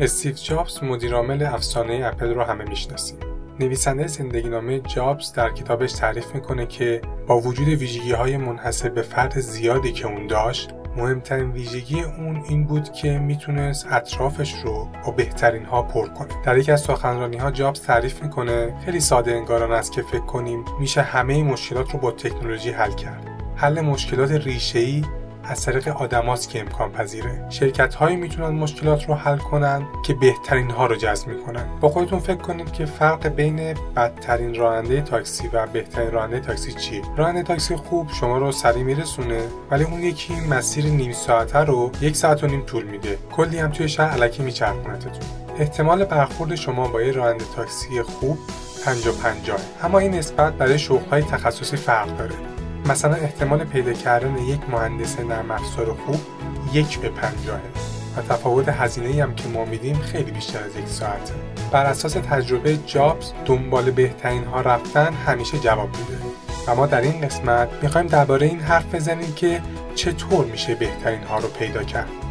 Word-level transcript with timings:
استیو 0.00 0.32
جابز 0.32 0.82
مدیرعامل 0.82 1.42
افسانه 1.42 2.00
اپل 2.04 2.34
رو 2.34 2.42
همه 2.42 2.64
می‌شناسیم. 2.64 3.18
نویسنده 3.60 4.06
زندگی 4.06 4.48
نامه 4.48 4.80
جابز 4.80 5.32
در 5.32 5.50
کتابش 5.50 5.92
تعریف 5.92 6.34
می‌کنه 6.34 6.66
که 6.66 7.00
با 7.26 7.40
وجود 7.40 7.68
ویژگی 7.68 8.12
های 8.12 8.36
منحصر 8.36 8.88
به 8.88 9.02
فرد 9.02 9.40
زیادی 9.40 9.92
که 9.92 10.06
اون 10.06 10.26
داشت 10.26 10.70
مهمترین 10.96 11.50
ویژگی 11.50 12.02
اون 12.02 12.42
این 12.48 12.64
بود 12.64 12.92
که 12.92 13.18
می‌تونست 13.18 13.86
اطرافش 13.90 14.54
رو 14.64 14.88
با 15.06 15.12
بهترین 15.12 15.64
ها 15.64 15.82
پر 15.82 16.08
کنه. 16.08 16.28
در 16.44 16.58
یکی 16.58 16.72
از 16.72 16.80
سخنرانی 16.80 17.36
ها 17.36 17.50
جابز 17.50 17.80
تعریف 17.80 18.22
می‌کنه 18.22 18.74
خیلی 18.84 19.00
ساده 19.00 19.32
انگاران 19.32 19.72
است 19.72 19.92
که 19.92 20.02
فکر 20.02 20.26
کنیم 20.26 20.64
میشه 20.80 21.02
همه 21.02 21.42
مشکلات 21.42 21.92
رو 21.92 21.98
با 21.98 22.10
تکنولوژی 22.10 22.70
حل 22.70 22.92
کرد. 22.92 23.26
حل 23.56 23.80
مشکلات 23.80 24.30
ریشه‌ای 24.30 25.04
از 25.44 25.64
طریق 25.64 25.88
آدماست 25.88 26.48
که 26.48 26.60
امکان 26.60 26.92
پذیره. 26.92 27.46
شرکت 27.50 27.94
هایی 27.94 28.16
می‌تونن 28.16 28.48
مشکلات 28.48 29.08
رو 29.08 29.14
حل 29.14 29.38
کنن 29.38 29.86
که 30.04 30.14
بهترین 30.14 30.70
ها 30.70 30.86
رو 30.86 30.96
جذب 30.96 31.28
می‌کنن. 31.28 31.66
با 31.80 31.88
خودتون 31.88 32.18
فکر 32.18 32.36
کنید 32.36 32.72
که 32.72 32.84
فرق 32.84 33.28
بین 33.28 33.74
بدترین 33.96 34.54
راننده 34.54 35.00
تاکسی 35.00 35.50
و 35.52 35.66
بهترین 35.66 36.10
راننده 36.10 36.40
تاکسی 36.40 36.72
چیه؟ 36.72 37.02
راننده 37.16 37.42
تاکسی 37.42 37.76
خوب 37.76 38.08
شما 38.12 38.38
رو 38.38 38.52
سریع 38.52 38.82
میرسونه 38.82 39.40
ولی 39.70 39.84
اون 39.84 40.02
یکی 40.02 40.34
مسیر 40.34 40.84
نیم 40.84 41.12
ساعته 41.12 41.58
رو 41.58 41.90
یک 42.00 42.16
ساعت 42.16 42.44
و 42.44 42.46
نیم 42.46 42.62
طول 42.62 42.84
میده. 42.84 43.18
کلی 43.32 43.58
هم 43.58 43.70
توی 43.70 43.88
شهر 43.88 44.10
علکی 44.10 44.42
میچرخونتتون. 44.42 45.12
احتمال 45.58 46.04
برخورد 46.04 46.54
شما 46.54 46.88
با 46.88 47.02
یه 47.02 47.12
راننده 47.12 47.44
تاکسی 47.56 48.02
خوب 48.02 48.38
50 48.84 49.14
50 49.14 49.60
اما 49.82 49.98
این 49.98 50.14
نسبت 50.14 50.52
برای 50.52 50.78
شغل‌های 50.78 51.22
تخصصی 51.22 51.76
فرق 51.76 52.16
داره. 52.16 52.51
مثلا 52.86 53.14
احتمال 53.14 53.64
پیدا 53.64 53.92
کردن 53.92 54.38
یک 54.38 54.60
مهندس 54.70 55.20
نرم 55.20 55.50
افزار 55.50 55.96
خوب 56.06 56.20
یک 56.72 56.98
به 56.98 57.08
پنجاهه 57.08 57.60
و 58.16 58.22
تفاوت 58.22 58.68
هزینه 58.68 59.22
هم 59.22 59.34
که 59.34 59.48
ما 59.48 59.64
میدیم 59.64 59.96
خیلی 59.96 60.30
بیشتر 60.30 60.58
از 60.58 60.76
یک 60.76 60.88
ساعته 60.88 61.34
بر 61.72 61.86
اساس 61.86 62.12
تجربه 62.12 62.76
جابز 62.86 63.32
دنبال 63.44 63.90
بهترین 63.90 64.44
ها 64.44 64.60
رفتن 64.60 65.12
همیشه 65.12 65.58
جواب 65.58 65.88
میده. 65.88 66.22
و 66.66 66.74
ما 66.74 66.86
در 66.86 67.00
این 67.00 67.20
قسمت 67.20 67.68
می‌خوایم 67.82 68.06
درباره 68.06 68.46
این 68.46 68.60
حرف 68.60 68.94
بزنیم 68.94 69.32
که 69.34 69.62
چطور 69.94 70.44
میشه 70.44 70.74
بهترین 70.74 71.22
ها 71.22 71.38
رو 71.38 71.48
پیدا 71.48 71.82
کرد. 71.82 72.21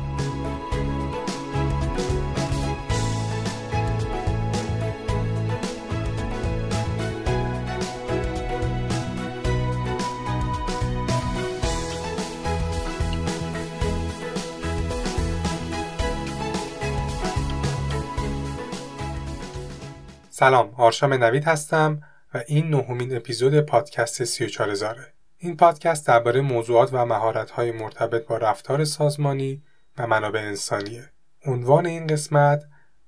سلام 20.42 20.74
آرشام 20.78 21.14
نوید 21.14 21.44
هستم 21.44 22.02
و 22.34 22.44
این 22.48 22.70
نهمین 22.70 23.16
اپیزود 23.16 23.60
پادکست 23.60 24.24
34000 24.24 24.98
این 25.38 25.58
پادکست 25.58 26.08
درباره 26.08 26.42
موضوعات 26.42 26.90
و 26.94 27.06
مهارت‌های 27.06 27.72
مرتبط 27.72 28.28
با 28.28 28.38
رفتار 28.38 28.84
سازمانی 28.84 29.62
و 29.98 30.08
منابع 30.08 30.40
انسانیه. 30.40 31.10
عنوان 31.46 31.86
این 31.86 32.08
قسمت 32.08 32.64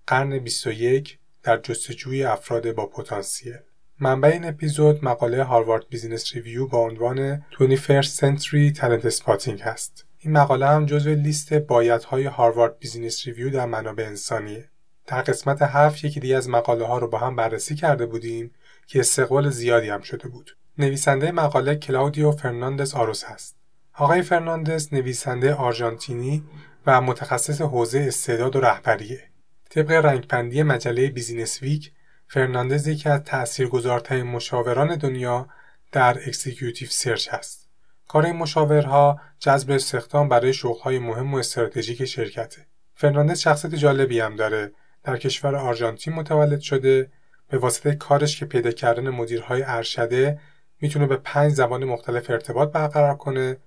قرن 0.08 0.40
21 0.40 1.20
در 1.44 1.58
جستجوی 1.58 2.24
افراد 2.24 2.72
با 2.72 2.86
پتانسیل. 2.86 3.58
منبع 4.00 4.30
این 4.30 4.46
اپیزود 4.46 5.06
مقاله 5.06 5.44
هاروارد 5.44 5.90
بیزینس 5.90 6.36
ریویو 6.36 6.68
با 6.68 6.78
عنوان 6.78 7.46
21st 7.60 8.20
Century 8.20 8.78
Talent 8.78 9.10
Spotting 9.10 9.62
هست. 9.62 10.06
این 10.20 10.34
مقاله 10.34 10.68
هم 10.68 10.86
جزو 10.86 11.10
لیست 11.10 11.54
بایدهای 11.54 12.26
هاروارد 12.26 12.80
بیزینس 12.80 13.28
ریویو 13.28 13.50
در 13.50 13.66
منابع 13.66 14.06
انسانیه. 14.06 14.70
در 15.08 15.22
قسمت 15.22 15.62
هفت 15.62 16.04
یکی 16.04 16.20
دیگه 16.20 16.38
از 16.38 16.50
مقاله 16.50 16.86
ها 16.86 16.98
رو 16.98 17.08
با 17.08 17.18
هم 17.18 17.36
بررسی 17.36 17.76
کرده 17.76 18.06
بودیم 18.06 18.52
که 18.88 19.00
استقبال 19.00 19.50
زیادی 19.50 19.90
هم 19.90 20.02
شده 20.02 20.28
بود. 20.28 20.58
نویسنده 20.78 21.32
مقاله 21.32 21.76
کلاودیو 21.76 22.32
فرناندز 22.32 22.94
آروس 22.94 23.24
هست. 23.24 23.56
آقای 23.94 24.22
فرناندز 24.22 24.94
نویسنده 24.94 25.54
آرژانتینی 25.54 26.44
و 26.86 27.02
متخصص 27.02 27.62
حوزه 27.62 28.00
استعداد 28.00 28.56
و 28.56 28.62
رهبریه. 28.62 29.24
طبق 29.70 29.92
رنکبندی 29.92 30.64
مجله 30.64 31.08
بیزینس 31.10 31.62
ویک، 31.62 31.92
فرناندز 32.28 32.88
یکی 32.88 33.10
از 33.10 33.24
تأثیرگذارترین 33.24 34.24
مشاوران 34.24 34.96
دنیا 34.96 35.48
در 35.92 36.18
executive 36.28 36.88
search 36.92 37.30
است. 37.32 37.70
کار 38.08 38.26
این 38.26 38.36
مشاورها 38.36 39.22
جذب 39.40 39.72
استخدام 39.72 40.30
برای 40.30 40.54
شغل‌های 40.54 41.00
مهم 41.00 41.34
و 41.34 41.38
استراتژیک 41.38 42.06
شرکته. 42.06 42.66
فرناندز 42.96 43.40
شخصیت 43.40 43.76
جالبی 43.76 44.20
هم 44.20 44.36
داره 44.36 44.72
در 45.04 45.18
کشور 45.18 45.56
آرژانتین 45.56 46.14
متولد 46.14 46.60
شده 46.60 47.12
به 47.50 47.58
واسطه 47.58 47.96
کارش 47.96 48.40
که 48.40 48.46
پیدا 48.46 48.72
کردن 48.72 49.10
مدیرهای 49.10 49.64
ارشده 49.66 50.40
می‌تونه 50.82 51.08
به 51.08 51.18
پنج 51.18 51.54
زبان 51.54 51.86
مختلف 51.86 52.30
ارتباط 52.30 52.72
برقرار 52.72 53.16
کنه 53.16 53.58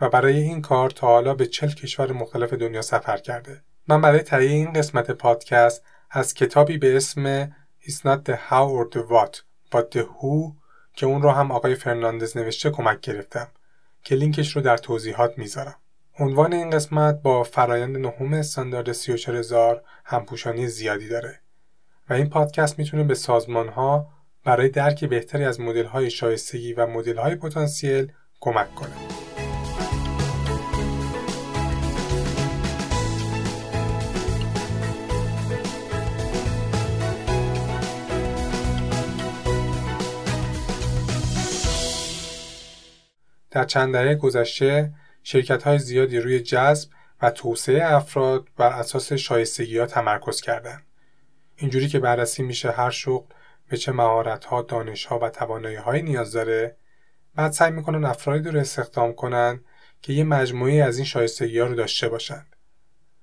و 0.00 0.08
برای 0.08 0.40
این 0.40 0.62
کار 0.62 0.90
تا 0.90 1.06
حالا 1.06 1.34
به 1.34 1.46
چهل 1.46 1.68
کشور 1.68 2.12
مختلف 2.12 2.52
دنیا 2.52 2.82
سفر 2.82 3.16
کرده. 3.16 3.62
من 3.88 4.00
برای 4.00 4.20
تهیه 4.20 4.50
این 4.50 4.72
قسمت 4.72 5.10
پادکست 5.10 5.84
از 6.10 6.34
کتابی 6.34 6.78
به 6.78 6.96
اسم 6.96 7.46
It's 7.82 8.04
not 8.04 8.24
the 8.28 8.36
how 8.50 8.66
or 8.78 8.86
the 8.94 9.02
what 9.12 9.34
but 9.72 9.84
the 9.94 10.02
who 10.02 10.52
که 10.94 11.06
اون 11.06 11.22
رو 11.22 11.30
هم 11.30 11.50
آقای 11.50 11.74
فرناندز 11.74 12.36
نوشته 12.36 12.70
کمک 12.70 13.00
گرفتم 13.00 13.48
که 14.04 14.14
لینکش 14.14 14.56
رو 14.56 14.62
در 14.62 14.76
توضیحات 14.76 15.38
می‌ذارم. 15.38 15.76
عنوان 16.18 16.52
این 16.52 16.70
قسمت 16.70 17.22
با 17.22 17.42
فرایند 17.42 17.96
نهم 17.96 18.34
استاندارد 18.34 18.92
34000 18.92 19.82
همپوشانی 20.04 20.68
زیادی 20.68 21.08
داره 21.08 21.40
و 22.10 22.12
این 22.12 22.28
پادکست 22.28 22.78
می‌تونه 22.78 23.04
به 23.04 23.14
سازمان 23.14 23.68
ها 23.68 24.08
برای 24.44 24.68
درک 24.68 25.04
بهتری 25.04 25.44
از 25.44 25.60
مدل 25.60 25.86
های 25.86 26.10
شایستگی 26.10 26.72
و 26.72 26.86
مدل 26.86 27.16
های 27.16 27.34
پتانسیل 27.34 28.12
کمک 28.40 28.74
کنه. 28.74 28.94
در 43.50 43.64
چند 43.64 43.92
دهه 43.92 44.14
گذشته 44.14 44.92
شرکت 45.22 45.62
های 45.62 45.78
زیادی 45.78 46.20
روی 46.20 46.40
جذب 46.40 46.90
و 47.22 47.30
توسعه 47.30 47.94
افراد 47.94 48.48
بر 48.56 48.72
اساس 48.72 49.12
شایستگی 49.12 49.78
ها 49.78 49.86
تمرکز 49.86 50.40
کردند. 50.40 50.86
اینجوری 51.56 51.88
که 51.88 51.98
بررسی 51.98 52.42
میشه 52.42 52.70
هر 52.70 52.90
شغل 52.90 53.34
به 53.68 53.76
چه 53.76 53.92
مهارت 53.92 54.44
ها، 54.44 54.62
دانش 54.62 55.04
ها 55.04 55.18
و 55.18 55.28
توانایی 55.28 55.76
های 55.76 56.02
نیاز 56.02 56.32
داره 56.32 56.76
بعد 57.34 57.52
سعی 57.52 57.70
می‌کنن 57.70 58.04
افرادی 58.04 58.50
رو 58.50 58.60
استخدام 58.60 59.12
کنن 59.12 59.60
که 60.02 60.12
یه 60.12 60.24
مجموعه 60.24 60.84
از 60.84 60.96
این 60.96 61.06
شایستگی 61.06 61.58
ها 61.58 61.66
رو 61.66 61.74
داشته 61.74 62.08
باشند. 62.08 62.56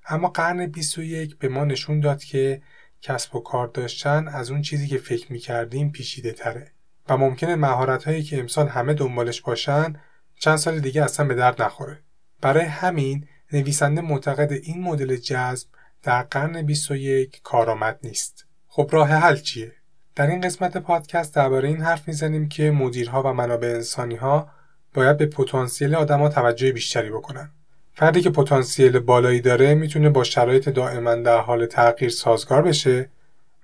اما 0.08 0.28
قرن 0.28 0.68
21 0.68 1.38
به 1.38 1.47
ما 1.47 1.66
نشون 1.66 2.00
داد 2.00 2.24
که 2.24 2.62
کسب 3.02 3.35
و 3.35 3.40
کار 3.40 3.68
داشتن 3.68 4.28
از 4.28 4.52
اون 4.52 4.62
چیزی 4.62 4.88
که 4.88 4.97
فکر 4.97 5.31
می‌کردیم 5.31 5.91
پیشیده 5.91 6.31
تره 6.31 6.72
و 7.09 7.18
ممکنه 7.18 7.56
مهارت 7.56 8.03
هایی 8.03 8.24
که 8.24 8.40
امسال 8.40 8.68
همه 8.68 8.94
دنبالش 8.94 9.41
باشن 9.41 9.94
چند 10.39 10.57
سال 10.57 10.79
دیگه 10.79 11.03
اصلا 11.03 11.27
به 11.27 11.35
درد 11.35 11.61
نخوره. 11.61 11.99
برای 12.41 12.65
همین 12.65 13.27
نویسنده 13.53 14.01
معتقد 14.01 14.51
این 14.51 14.81
مدل 14.83 15.15
جذب 15.15 15.67
در 16.03 16.21
قرن 16.21 16.61
21 16.61 17.41
کارآمد 17.43 17.99
نیست. 18.03 18.45
خب 18.67 18.89
راه 18.91 19.09
حل 19.09 19.35
چیه؟ 19.35 19.71
در 20.15 20.27
این 20.27 20.41
قسمت 20.41 20.77
پادکست 20.77 21.35
درباره 21.35 21.69
این 21.69 21.81
حرف 21.81 22.07
می‌زنیم 22.07 22.49
که 22.49 22.71
مدیرها 22.71 23.23
و 23.23 23.33
منابع 23.33 23.67
انسانی 23.67 24.15
ها 24.15 24.49
باید 24.93 25.17
به 25.17 25.25
پتانسیل 25.25 25.95
آدما 25.95 26.29
توجه 26.29 26.71
بیشتری 26.71 27.09
بکنن. 27.09 27.51
فردی 27.93 28.21
که 28.21 28.29
پتانسیل 28.29 28.99
بالایی 28.99 29.41
داره 29.41 29.75
می‌تونه 29.75 30.09
با 30.09 30.23
شرایط 30.23 30.69
دائما 30.69 31.16
در 31.16 31.40
حال 31.40 31.66
تغییر 31.66 32.11
سازگار 32.11 32.61
بشه 32.61 33.09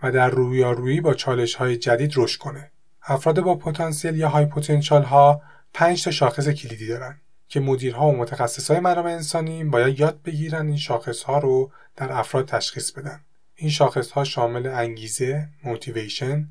و 0.03 0.11
در 0.11 0.29
رویارویی 0.29 1.01
با 1.01 1.13
چالش 1.13 1.55
های 1.55 1.77
جدید 1.77 2.13
رشد 2.15 2.39
کنه. 2.39 2.71
افراد 3.03 3.41
با 3.41 3.55
پتانسیل 3.55 4.17
یا 4.17 4.29
high 4.29 4.45
potential 4.45 5.01
ها 5.01 5.41
پنج 5.73 6.03
تا 6.03 6.11
شاخص 6.11 6.49
کلیدی 6.49 6.87
دارن 6.87 7.21
که 7.47 7.59
مدیرها 7.59 8.07
و 8.07 8.17
متخصصهای 8.17 8.79
منابع 8.79 9.11
انسانی 9.11 9.63
باید 9.63 9.99
یاد 9.99 10.21
بگیرن 10.21 10.67
این 10.67 10.77
شاخص 10.77 11.23
ها 11.23 11.39
رو 11.39 11.71
در 11.95 12.11
افراد 12.11 12.47
تشخیص 12.47 12.91
بدن. 12.91 13.21
این 13.55 13.69
شاخص 13.69 14.11
ها 14.11 14.23
شامل 14.23 14.67
انگیزه، 14.67 15.49
motivation، 15.63 16.47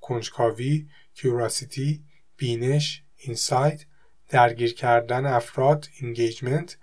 کنجکاوی، 0.00 0.88
curiosity، 1.14 2.04
بینش، 2.36 3.02
insight، 3.16 3.84
درگیر 4.28 4.74
کردن 4.74 5.26
افراد، 5.26 5.88
engagement 6.02 6.76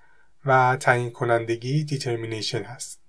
و 0.46 0.78
تعیین 0.80 1.12
کنندگی 1.12 1.84
determination 1.84 2.64
هست 2.64 3.02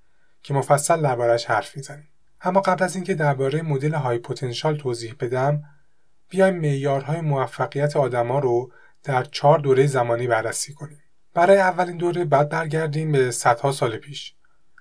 که 0.42 0.54
مفصل 0.54 1.02
دربارهش 1.02 1.44
حرف 1.44 1.76
می‌زنیم. 1.76 2.08
اما 2.40 2.60
قبل 2.60 2.84
از 2.84 2.94
اینکه 2.94 3.14
درباره 3.14 3.62
مدل 3.62 3.94
های 3.94 4.18
پتانسیال 4.18 4.76
توضیح 4.76 5.14
بدم 5.20 5.64
بیایم 6.28 6.54
معیارهای 6.54 7.20
موفقیت 7.20 7.96
آدما 7.96 8.38
رو 8.38 8.72
در 9.04 9.24
چهار 9.24 9.58
دوره 9.58 9.86
زمانی 9.86 10.26
بررسی 10.26 10.74
کنیم. 10.74 11.02
برای 11.34 11.58
اولین 11.58 11.96
دوره 11.96 12.24
بعد 12.24 12.48
برگردیم 12.48 13.12
به 13.12 13.30
صدها 13.30 13.72
سال 13.72 13.96
پیش. 13.96 14.34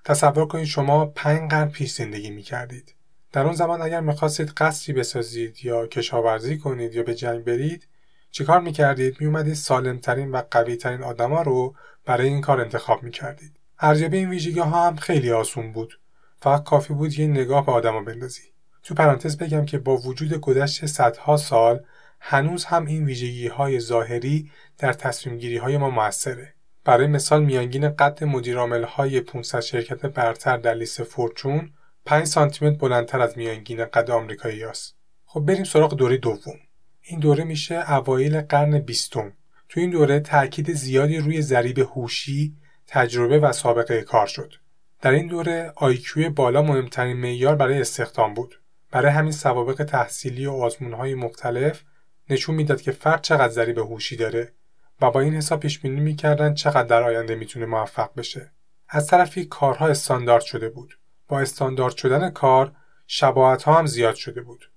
تصور 0.04 0.46
کنید 0.46 0.64
شما 0.64 1.06
پنج 1.06 1.50
قرن 1.50 1.68
پیش 1.68 1.92
زندگی 1.92 2.30
می 2.30 2.42
کردید. 2.42 2.94
در 3.32 3.44
اون 3.44 3.54
زمان 3.54 3.82
اگر 3.82 4.00
می‌خواستید 4.00 4.48
قصری 4.48 4.94
بسازید 4.94 5.64
یا 5.64 5.86
کشاورزی 5.86 6.58
کنید 6.58 6.94
یا 6.94 7.02
به 7.02 7.14
جنگ 7.14 7.44
برید 7.44 7.88
چیکار 8.30 8.60
می‌کردید 8.60 9.20
میومدید 9.20 9.54
سالمترین 9.54 10.30
و 10.30 10.42
قویترین 10.50 11.02
آدما 11.02 11.42
رو 11.42 11.74
برای 12.04 12.28
این 12.28 12.40
کار 12.40 12.60
انتخاب 12.60 13.02
می‌کردید 13.02 13.60
ارزیابی 13.78 14.16
این 14.16 14.30
ویژگی 14.30 14.60
ها 14.60 14.86
هم 14.86 14.96
خیلی 14.96 15.32
آسون 15.32 15.72
بود 15.72 16.00
فقط 16.40 16.64
کافی 16.64 16.94
بود 16.94 17.18
یه 17.18 17.26
نگاه 17.26 17.66
به 17.66 17.72
آدما 17.72 18.02
بندازی 18.02 18.42
تو 18.84 18.94
پرانتز 18.94 19.36
بگم 19.36 19.64
که 19.64 19.78
با 19.78 19.96
وجود 19.96 20.34
گذشت 20.34 20.86
صدها 20.86 21.36
سال 21.36 21.80
هنوز 22.20 22.64
هم 22.64 22.86
این 22.86 23.04
ویژگی 23.04 23.48
های 23.48 23.80
ظاهری 23.80 24.50
در 24.78 24.92
تصمیم 24.92 25.38
گیری 25.38 25.56
های 25.56 25.78
ما 25.78 25.90
موثره 25.90 26.54
برای 26.84 27.06
مثال 27.06 27.44
میانگین 27.44 27.88
قد 27.88 28.24
مدیرعامل 28.24 28.84
های 28.84 29.20
500 29.20 29.60
شرکت 29.60 30.06
برتر 30.06 30.56
در 30.56 30.74
لیست 30.74 31.02
فورچون 31.02 31.72
5 32.04 32.26
سانتی 32.26 32.70
بلندتر 32.70 33.20
از 33.20 33.38
میانگین 33.38 33.84
قد 33.84 34.10
آمریکایی 34.10 34.64
است. 34.64 34.96
خب 35.24 35.40
بریم 35.40 35.64
سراغ 35.64 35.96
دوره 35.96 36.16
دوم. 36.16 36.58
این 37.02 37.20
دوره 37.20 37.44
میشه 37.44 37.92
اوایل 37.92 38.40
قرن 38.40 38.78
بیستم. 38.78 39.32
تو 39.68 39.80
این 39.80 39.90
دوره 39.90 40.20
تاکید 40.20 40.72
زیادی 40.72 41.18
روی 41.18 41.42
ضریب 41.42 41.78
هوشی، 41.78 42.56
تجربه 42.86 43.38
و 43.38 43.52
سابقه 43.52 44.02
کار 44.02 44.26
شد. 44.26 44.52
در 45.00 45.10
این 45.10 45.26
دوره 45.26 45.72
آیکیو 45.76 46.30
بالا 46.30 46.62
مهمترین 46.62 47.16
معیار 47.16 47.56
برای 47.56 47.80
استخدام 47.80 48.34
بود. 48.34 48.60
برای 48.94 49.12
همین 49.12 49.32
سوابق 49.32 49.84
تحصیلی 49.84 50.46
و 50.46 50.52
آزمونهای 50.52 51.14
مختلف 51.14 51.82
نشون 52.30 52.54
می‌داد 52.54 52.80
که 52.80 52.92
فرد 52.92 53.22
چقدر 53.22 53.52
ضریب 53.52 53.78
هوشی 53.78 54.16
داره 54.16 54.52
و 55.00 55.10
با 55.10 55.20
این 55.20 55.34
حساب 55.34 55.60
پیش 55.60 55.78
بینی 55.78 56.00
می‌کردن 56.00 56.54
چقدر 56.54 56.82
در 56.82 57.02
آینده 57.02 57.34
می‌تونه 57.34 57.66
موفق 57.66 58.10
بشه. 58.16 58.50
از 58.88 59.06
طرفی 59.06 59.44
کارها 59.44 59.88
استاندارد 59.88 60.42
شده 60.42 60.68
بود. 60.68 60.98
با 61.28 61.40
استاندارد 61.40 61.96
شدن 61.96 62.30
کار 62.30 62.72
شباهت 63.06 63.62
ها 63.62 63.78
هم 63.78 63.86
زیاد 63.86 64.14
شده 64.14 64.40
بود. 64.40 64.70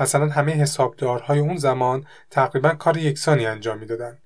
مثلا 0.00 0.28
همه 0.28 0.52
حسابدارهای 0.52 1.38
اون 1.38 1.56
زمان 1.56 2.06
تقریبا 2.30 2.74
کار 2.74 2.96
یکسانی 2.96 3.46
انجام 3.46 3.78
می‌دادن 3.78 4.18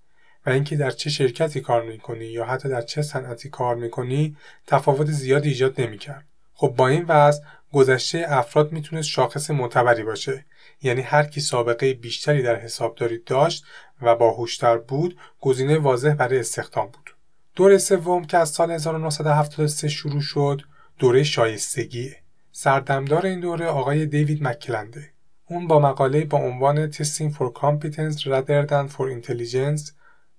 و 0.46 0.50
اینکه 0.50 0.76
در 0.76 0.90
چه 0.90 1.10
شرکتی 1.10 1.60
کار 1.60 1.82
می‌کنی 1.82 2.24
یا 2.24 2.44
حتی 2.44 2.68
در 2.68 2.82
چه 2.82 3.02
صنعتی 3.02 3.48
کار 3.48 3.74
می‌کنی 3.76 4.36
تفاوت 4.66 5.06
زیادی 5.06 5.48
ایجاد 5.48 5.80
نمی‌کرد. 5.80 6.24
خب 6.54 6.74
با 6.76 6.88
این 6.88 7.04
وضع 7.08 7.42
گذشته 7.76 8.24
افراد 8.28 8.72
می‌تونست 8.72 9.08
شاخص 9.08 9.50
معتبری 9.50 10.02
باشه. 10.02 10.44
یعنی 10.82 11.00
هر 11.00 11.22
کی 11.22 11.40
سابقه 11.40 11.94
بیشتری 11.94 12.42
در 12.42 12.56
حسابداری 12.56 13.18
داشت 13.26 13.64
و 14.02 14.14
باهوشتر 14.14 14.78
بود 14.78 15.18
گزینه 15.40 15.78
واضح 15.78 16.14
برای 16.14 16.38
استخدام 16.38 16.86
بود. 16.86 17.14
دوره 17.54 17.78
سوم 17.78 18.24
که 18.24 18.38
از 18.38 18.48
سال 18.48 18.70
1973 18.70 19.88
شروع 19.88 20.20
شد 20.20 20.62
دوره 20.98 21.22
شایستگی 21.22 22.12
سردمدار 22.52 23.26
این 23.26 23.40
دوره 23.40 23.66
آقای 23.66 24.06
دیوید 24.06 24.42
مکلنده. 24.42 25.10
اون 25.46 25.66
با 25.66 25.78
مقاله 25.78 26.24
با 26.24 26.38
عنوان 26.38 26.92
Testing 26.92 27.32
for 27.32 27.50
Competence 27.60 28.20
Rather 28.20 28.68
than 28.68 28.92
for 28.96 29.22
Intelligence 29.22 29.92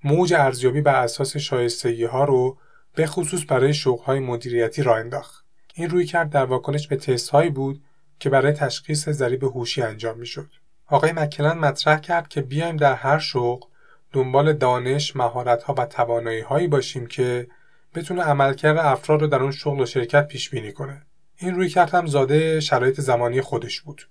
موج 0.04 0.34
ارزیابی 0.34 0.82
بر 0.82 1.04
اساس 1.04 1.38
شایستگی 1.38 2.06
ها 2.06 2.24
رو 2.24 2.58
به 2.96 3.08
خصوص 3.08 3.42
برای 3.48 3.74
شغل 3.74 4.04
های 4.04 4.20
مدیریتی 4.20 4.84
را 4.84 4.96
انداخت. 4.96 5.47
این 5.80 5.90
روی 5.90 6.06
کرد 6.06 6.30
در 6.30 6.46
واکنش 6.46 6.88
به 6.88 6.96
تست 6.96 7.30
هایی 7.30 7.50
بود 7.50 7.82
که 8.20 8.30
برای 8.30 8.52
تشخیص 8.52 9.10
ضریب 9.10 9.44
هوشی 9.44 9.82
انجام 9.82 10.18
می‌شد. 10.20 10.50
آقای 10.88 11.12
مکلن 11.12 11.58
مطرح 11.58 12.00
کرد 12.00 12.28
که 12.28 12.42
بیایم 12.42 12.78
در 12.78 12.94
هر 12.94 13.20
شغل 13.20 13.68
دنبال 14.14 14.54
دانش، 14.54 15.16
مهارت 15.16 15.64
ها 15.64 15.76
و 15.78 15.86
توانایی 15.86 16.42
هایی 16.42 16.68
باشیم 16.68 17.08
که 17.08 17.48
بتونه 17.96 18.22
عملکرد 18.22 18.78
افراد 18.78 19.22
رو 19.22 19.28
در 19.28 19.42
اون 19.42 19.52
شغل 19.52 19.82
و 19.82 19.86
شرکت 19.86 20.28
پیش 20.28 20.50
بینی 20.50 20.72
کنه. 20.72 21.02
این 21.38 21.56
روی 21.56 21.70
کرد 21.70 21.90
هم 21.90 22.08
زاده 22.08 22.60
شرایط 22.60 23.02
زمانی 23.02 23.42
خودش 23.42 23.82
بود. 23.82 24.10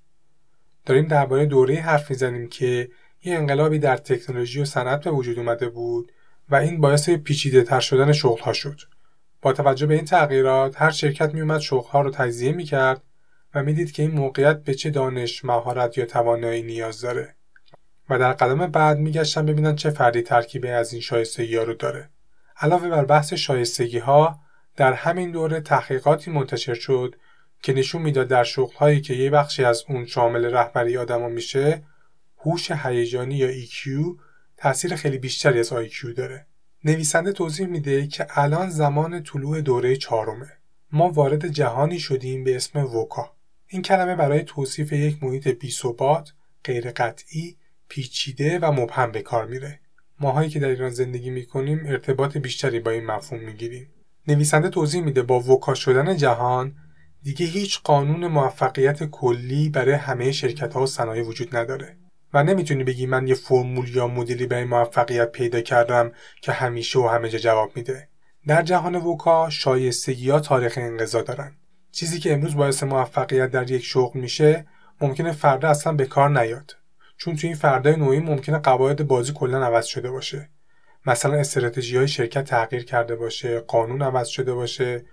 داریم 0.87 1.07
درباره 1.07 1.47
دوره 1.47 1.75
حرف 1.75 2.11
می‌زنیم 2.11 2.49
که 2.49 2.89
یه 3.25 3.35
انقلابی 3.35 3.79
در 3.79 3.97
تکنولوژی 3.97 4.61
و 4.61 4.65
صنعت 4.65 5.05
به 5.05 5.11
وجود 5.11 5.39
اومده 5.39 5.69
بود 5.69 6.13
و 6.49 6.55
این 6.55 6.81
باعث 6.81 7.11
پیچیده 7.11 7.63
تر 7.63 7.81
شدن 7.81 8.13
شغل 8.13 8.41
ها 8.41 8.53
شد. 8.53 8.81
با 9.47 9.53
توجه 9.53 9.87
به 9.87 9.95
این 9.95 10.05
تغییرات 10.05 10.83
هر 10.83 10.91
شرکت 10.91 11.35
میومد 11.35 11.61
شغل 11.61 11.89
ها 11.89 12.01
رو 12.01 12.11
تجزیه 12.11 12.53
می‌کرد 12.53 13.03
و 13.55 13.63
می‌دید 13.63 13.93
که 13.93 14.03
این 14.03 14.11
موقعیت 14.11 14.63
به 14.63 14.75
چه 14.75 14.91
دانش، 14.91 15.45
مهارت 15.45 15.99
یا 15.99 16.07
توانایی 16.07 16.63
نیاز 16.63 17.01
داره 17.01 17.35
و 18.11 18.19
در 18.19 18.33
قدم 18.33 18.67
بعد 18.67 18.99
میگشتن 18.99 19.47
ببینن 19.47 19.77
چه 19.77 19.91
فردی 19.91 20.23
ترکیبی 20.23 20.69
از 20.69 20.93
این 20.93 21.03
شایستگی 21.03 21.57
ها 21.57 21.63
رو 21.63 21.75
داره. 21.75 22.11
علاوه 22.61 22.89
بر 22.89 23.05
بحث 23.05 23.33
شایستگی 23.33 23.99
ها 23.99 24.41
در 24.77 24.93
همین 24.93 25.31
دوره 25.31 25.61
تحقیقاتی 25.61 26.31
منتشر 26.31 26.75
شد 26.75 27.15
که 27.63 27.73
نشون 27.73 28.03
می‌داد 28.03 28.29
در 28.29 28.45
شغل 28.45 28.75
هایی 28.75 29.01
که 29.01 29.15
یه 29.15 29.31
بخشی 29.31 29.65
از 29.65 29.85
اون 29.89 30.07
شامل 30.07 30.45
رهبری 30.45 30.99
آدما 30.99 31.29
میشه 31.29 31.83
هوش 32.39 32.71
هیجانی 32.71 33.35
یا 33.35 33.65
EQ 33.65 33.89
تاثیر 34.57 34.97
خیلی 34.97 35.19
بیشتری 35.19 35.61
از 35.61 35.73
IQ 35.73 36.15
داره 36.17 36.47
نویسنده 36.85 37.33
توضیح 37.33 37.67
میده 37.67 38.07
که 38.07 38.27
الان 38.31 38.71
زمان 38.71 39.23
طلوع 39.23 39.61
دوره 39.61 39.97
چهارمه. 39.97 40.47
ما 40.93 41.09
وارد 41.09 41.49
جهانی 41.49 41.99
شدیم 41.99 42.45
به 42.45 42.57
اسم 42.57 42.79
وکا. 42.79 43.33
این 43.69 43.83
کلمه 43.83 44.15
برای 44.15 44.43
توصیف 44.43 44.93
یک 44.93 45.23
محیط 45.23 45.49
بی‌ثبات 45.49 46.33
غیر 46.65 46.91
قطعی 46.91 47.57
پیچیده 47.89 48.59
و 48.59 48.73
مبهم 48.73 49.13
به 49.13 49.23
کار 49.23 49.47
میره. 49.47 49.81
ماهایی 50.21 50.51
که 50.51 50.59
در 50.59 50.69
ایران 50.69 50.91
زندگی 50.91 51.31
می‌کنیم 51.31 51.83
ارتباط 51.87 52.37
بیشتری 52.37 52.81
با 52.81 52.91
این 52.91 53.07
مفهوم 53.07 53.41
می‌گیریم. 53.41 53.89
نویسنده 54.29 54.69
توضیح 54.69 55.03
میده 55.03 55.23
با 55.23 55.41
وکا 55.41 55.75
شدن 55.75 56.17
جهان 56.17 56.77
دیگه 57.23 57.47
هیچ 57.47 57.81
قانون 57.85 58.27
موفقیت 58.27 59.05
کلی 59.05 59.69
برای 59.69 59.95
همه 59.95 60.33
شرکت 60.33 60.73
ها 60.73 60.83
و 60.83 60.87
صنایع 60.87 61.23
وجود 61.23 61.57
نداره. 61.57 61.97
و 62.35 62.43
نمی‌تونی 62.43 62.85
بگی 62.85 63.07
من 63.07 63.27
یه 63.27 63.35
فرمول 63.35 63.89
یا 63.89 64.07
مدلی 64.07 64.47
برای 64.47 64.65
موفقیت 64.65 65.33
پیدا 65.33 65.61
کردم 65.61 66.13
که 66.41 66.53
همیشه 66.53 66.99
و 66.99 67.09
همه 67.09 67.29
جا 67.29 67.39
جواب 67.39 67.73
میده. 67.77 68.09
در 68.47 68.63
جهان 68.63 68.95
وکا 68.95 69.51
شایستگی 69.51 70.31
ها 70.31 70.41
تاریخ 70.41 70.79
انقضا 70.79 71.23
دارن. 71.23 71.57
چیزی 71.93 72.19
که 72.19 72.33
امروز 72.33 72.57
باعث 72.57 72.83
موفقیت 72.83 73.51
در 73.51 73.71
یک 73.71 73.85
شغل 73.85 74.21
میشه 74.21 74.67
ممکنه 75.01 75.33
فردا 75.33 75.69
اصلا 75.69 75.93
به 75.93 76.07
کار 76.07 76.41
نیاد. 76.41 76.77
چون 77.17 77.37
تو 77.37 77.47
این 77.47 77.57
فردای 77.57 77.97
نوعی 77.97 78.21
ممکنه 78.21 78.59
قواعد 78.59 79.07
بازی 79.07 79.33
کلا 79.33 79.67
عوض 79.67 79.87
شده 79.87 80.11
باشه. 80.11 80.51
مثلا 81.07 81.35
استراتژی 81.35 81.97
های 81.97 82.09
شرکت 82.09 82.45
تغییر 82.45 82.85
کرده 82.85 83.17
باشه 83.17 83.61
قانون 83.61 84.03
عوض 84.03 84.29
شده 84.29 84.55
باشه 84.55 85.05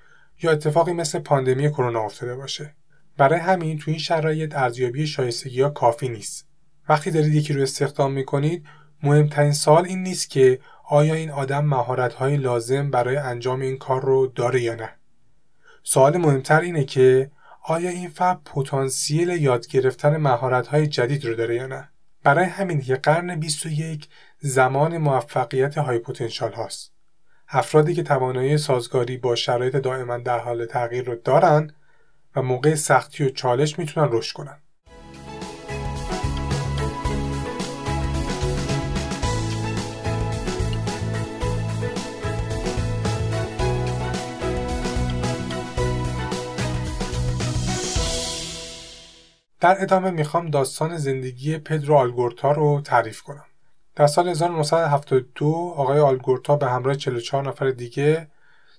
یا 0.44 0.52
اتفاقی 0.52 0.94
مثل 0.94 1.20
پاندمی 1.20 1.70
کرونا 1.70 2.06
افتاده 2.06 2.36
باشه. 2.36 2.76
برای 3.18 3.40
همین 3.40 3.80
تو 3.80 3.92
این 3.92 4.00
شرایط 4.00 4.56
ارزیابی 4.56 5.08
شایستگی 5.08 5.62
ها 5.62 5.70
کافی 5.70 6.10
نیست. 6.10 6.53
وقتی 6.90 7.12
دارید 7.12 7.34
یکی 7.34 7.54
رو 7.54 7.62
استخدام 7.62 8.12
می‌کنید 8.12 8.66
مهمترین 9.04 9.54
سال 9.54 9.86
این 9.86 10.04
نیست 10.04 10.30
که 10.30 10.60
آیا 10.90 11.14
این 11.14 11.32
آدم 11.32 11.66
مهارت 11.66 12.14
های 12.14 12.38
لازم 12.38 12.92
برای 12.92 13.16
انجام 13.16 13.62
این 13.62 13.78
کار 13.78 14.02
رو 14.02 14.28
داره 14.28 14.62
یا 14.62 14.76
نه. 14.76 14.90
سوال 15.84 16.18
مهمتر 16.18 16.60
اینه 16.62 16.84
که 16.84 17.32
آیا 17.64 17.90
این 17.90 18.10
فرد 18.10 18.42
پتانسیل 18.46 19.30
یاد 19.30 19.68
گرفتن 19.68 20.18
مهارت 20.18 20.68
های 20.68 20.88
جدید 20.88 21.26
رو 21.26 21.36
داره 21.36 21.56
یا 21.56 21.68
نه. 21.68 21.90
برای 22.24 22.46
همین 22.46 22.82
که 22.82 22.96
قرن 22.96 23.36
21 23.40 24.08
زمان 24.40 24.98
موفقیت 24.98 25.78
های 25.78 26.00
پتانسیال 26.00 26.54
هاست. 26.54 26.94
افرادی 27.50 27.94
که 27.94 28.04
توانایی 28.04 28.58
سازگاری 28.58 29.18
با 29.18 29.36
شرایط 29.36 29.76
دائما 29.76 30.18
در 30.18 30.40
حال 30.40 30.66
تغییر 30.66 31.06
رو 31.06 31.16
دارن 31.16 31.72
و 32.36 32.42
موقع 32.42 32.76
سختی 32.76 33.24
و 33.24 33.30
چالش 33.30 33.80
می‌تونن 33.80 34.08
رشد 34.12 34.34
کنن. 34.34 34.58
در 49.64 49.82
ادامه 49.82 50.12
می‌خوام 50.12 50.50
داستان 50.50 50.98
زندگی 50.98 51.58
پدرو 51.58 51.96
آلگورتا 51.96 52.52
رو 52.52 52.82
تعریف 52.82 53.22
کنم. 53.22 53.46
در 53.96 54.08
سال 54.08 54.30
1972 54.30 55.74
آقای 55.78 56.00
آلگورتا 56.00 56.56
به 56.56 56.68
همراه 56.68 56.96
44 56.96 57.48
نفر 57.48 57.70
دیگه 57.70 58.28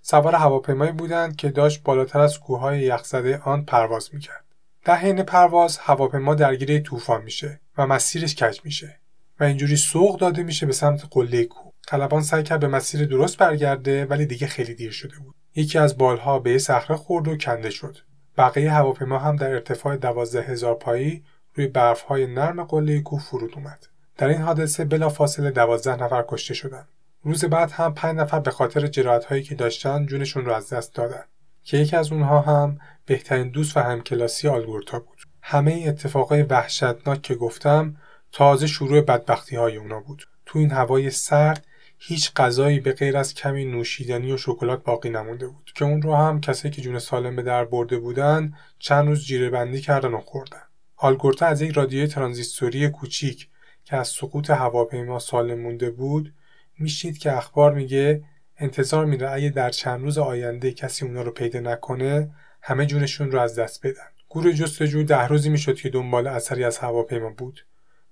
سوار 0.02 0.34
هواپیمایی 0.34 0.92
بودند 0.92 1.36
که 1.36 1.48
داشت 1.48 1.82
بالاتر 1.82 2.20
از 2.20 2.40
کوههای 2.40 2.80
یخزده 2.80 3.38
آن 3.38 3.64
پرواز 3.64 4.10
می‌کرد. 4.12 4.44
در 4.84 4.96
حین 4.96 5.22
پرواز 5.22 5.78
هواپیما 5.78 6.34
درگیر 6.34 6.80
طوفان 6.80 7.22
میشه 7.22 7.60
و 7.78 7.86
مسیرش 7.86 8.34
کج 8.34 8.60
میشه 8.64 9.00
و 9.40 9.44
اینجوری 9.44 9.76
سوق 9.76 10.18
داده 10.18 10.42
میشه 10.42 10.66
به 10.66 10.72
سمت 10.72 11.04
قله 11.10 11.44
کوه. 11.44 11.72
خلبان 11.88 12.22
سعی 12.22 12.42
کرد 12.42 12.60
به 12.60 12.68
مسیر 12.68 13.06
درست 13.06 13.38
برگرده 13.38 14.04
ولی 14.04 14.26
دیگه 14.26 14.46
خیلی 14.46 14.74
دیر 14.74 14.90
شده 14.90 15.16
بود. 15.18 15.34
یکی 15.54 15.78
از 15.78 15.98
بالها 15.98 16.38
به 16.38 16.58
صخره 16.58 16.96
خورد 16.96 17.28
و 17.28 17.36
کنده 17.36 17.70
شد. 17.70 17.98
بقیه 18.38 18.72
هواپیما 18.72 19.18
هم 19.18 19.36
در 19.36 19.50
ارتفاع 19.50 19.96
دوازده 19.96 20.42
هزار 20.42 20.74
پایی 20.74 21.24
روی 21.54 21.66
برفهای 21.66 22.26
نرم 22.26 22.64
قله 22.64 23.00
کوه 23.00 23.20
فرود 23.20 23.54
اومد. 23.54 23.86
در 24.16 24.28
این 24.28 24.42
حادثه 24.42 24.84
بلافاصله 24.84 25.50
دوازده 25.50 26.02
نفر 26.02 26.24
کشته 26.28 26.54
شدند. 26.54 26.88
روز 27.22 27.44
بعد 27.44 27.70
هم 27.70 27.94
پنج 27.94 28.16
نفر 28.16 28.40
به 28.40 28.50
خاطر 28.50 28.86
جراحت 28.86 29.24
هایی 29.24 29.42
که 29.42 29.54
داشتن 29.54 30.06
جونشون 30.06 30.44
رو 30.44 30.52
از 30.52 30.72
دست 30.72 30.94
دادن. 30.94 31.24
که 31.64 31.76
یکی 31.76 31.96
از 31.96 32.12
اونها 32.12 32.40
هم 32.40 32.78
بهترین 33.06 33.50
دوست 33.50 33.76
و 33.76 33.80
همکلاسی 33.80 34.48
آلگورتا 34.48 34.98
بود. 34.98 35.18
همه 35.42 35.72
این 35.72 35.88
اتفاقای 35.88 36.42
وحشتناک 36.42 37.22
که 37.22 37.34
گفتم 37.34 37.96
تازه 38.32 38.66
شروع 38.66 39.00
بدبختی 39.00 39.56
های 39.56 39.76
اونا 39.76 40.00
بود. 40.00 40.28
تو 40.46 40.58
این 40.58 40.70
هوای 40.70 41.10
سرد 41.10 41.66
هیچ 42.06 42.32
غذایی 42.36 42.80
به 42.80 42.92
غیر 42.92 43.16
از 43.16 43.34
کمی 43.34 43.64
نوشیدنی 43.64 44.32
و 44.32 44.36
شکلات 44.36 44.84
باقی 44.84 45.10
نمونده 45.10 45.48
بود 45.48 45.72
که 45.74 45.84
اون 45.84 46.02
رو 46.02 46.14
هم 46.14 46.40
کسایی 46.40 46.74
که 46.74 46.82
جون 46.82 46.98
سالم 46.98 47.36
به 47.36 47.42
در 47.42 47.64
برده 47.64 47.98
بودن 47.98 48.54
چند 48.78 49.08
روز 49.08 49.24
جیره 49.24 49.50
بندی 49.50 49.80
کردن 49.80 50.14
و 50.14 50.20
خوردن. 50.20 50.62
آلگورتا 50.96 51.46
از 51.46 51.62
یک 51.62 51.72
رادیوی 51.72 52.06
ترانزیستوری 52.06 52.88
کوچیک 52.88 53.48
که 53.84 53.96
از 53.96 54.08
سقوط 54.08 54.50
هواپیما 54.50 55.18
سالم 55.18 55.60
مونده 55.60 55.90
بود 55.90 56.34
میشید 56.78 57.18
که 57.18 57.36
اخبار 57.36 57.74
میگه 57.74 58.24
انتظار 58.58 59.04
میره 59.04 59.30
اگه 59.30 59.50
در 59.50 59.70
چند 59.70 60.00
روز 60.00 60.18
آینده 60.18 60.72
کسی 60.72 61.04
اونا 61.04 61.22
رو 61.22 61.30
پیدا 61.30 61.60
نکنه 61.60 62.30
همه 62.62 62.86
جونشون 62.86 63.30
رو 63.30 63.40
از 63.40 63.58
دست 63.58 63.86
بدن. 63.86 64.08
گروه 64.30 64.52
جستجو 64.52 65.02
ده 65.02 65.26
روزی 65.26 65.48
می‌شد 65.48 65.74
که 65.74 65.88
دنبال 65.88 66.26
اثری 66.26 66.64
از 66.64 66.78
هواپیما 66.78 67.30
بود 67.30 67.66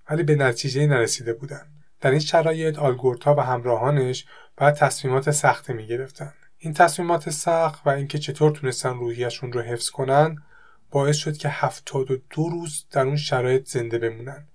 ولی 0.09 0.23
به 0.23 0.35
نتیجه 0.35 0.87
نرسیده 0.87 1.33
بودن. 1.33 1.82
در 2.03 2.11
این 2.11 2.19
شرایط 2.19 2.79
آلگورتا 2.79 3.35
و 3.35 3.39
همراهانش 3.39 4.25
باید 4.57 4.75
تصمیمات 4.75 5.31
سخت 5.31 5.69
می‌گرفتن 5.69 6.33
این 6.57 6.73
تصمیمات 6.73 7.29
سخت 7.29 7.87
و 7.87 7.89
اینکه 7.89 8.19
چطور 8.19 8.51
تونستن 8.51 8.93
روحیشون 8.93 9.51
رو 9.51 9.61
حفظ 9.61 9.89
کنن 9.89 10.35
باعث 10.91 11.15
شد 11.15 11.37
که 11.37 11.49
هفتاد 11.49 12.11
و 12.11 12.17
دو 12.29 12.49
روز 12.49 12.85
در 12.91 13.05
اون 13.05 13.15
شرایط 13.15 13.67
زنده 13.67 13.97
بمونن 13.97 14.47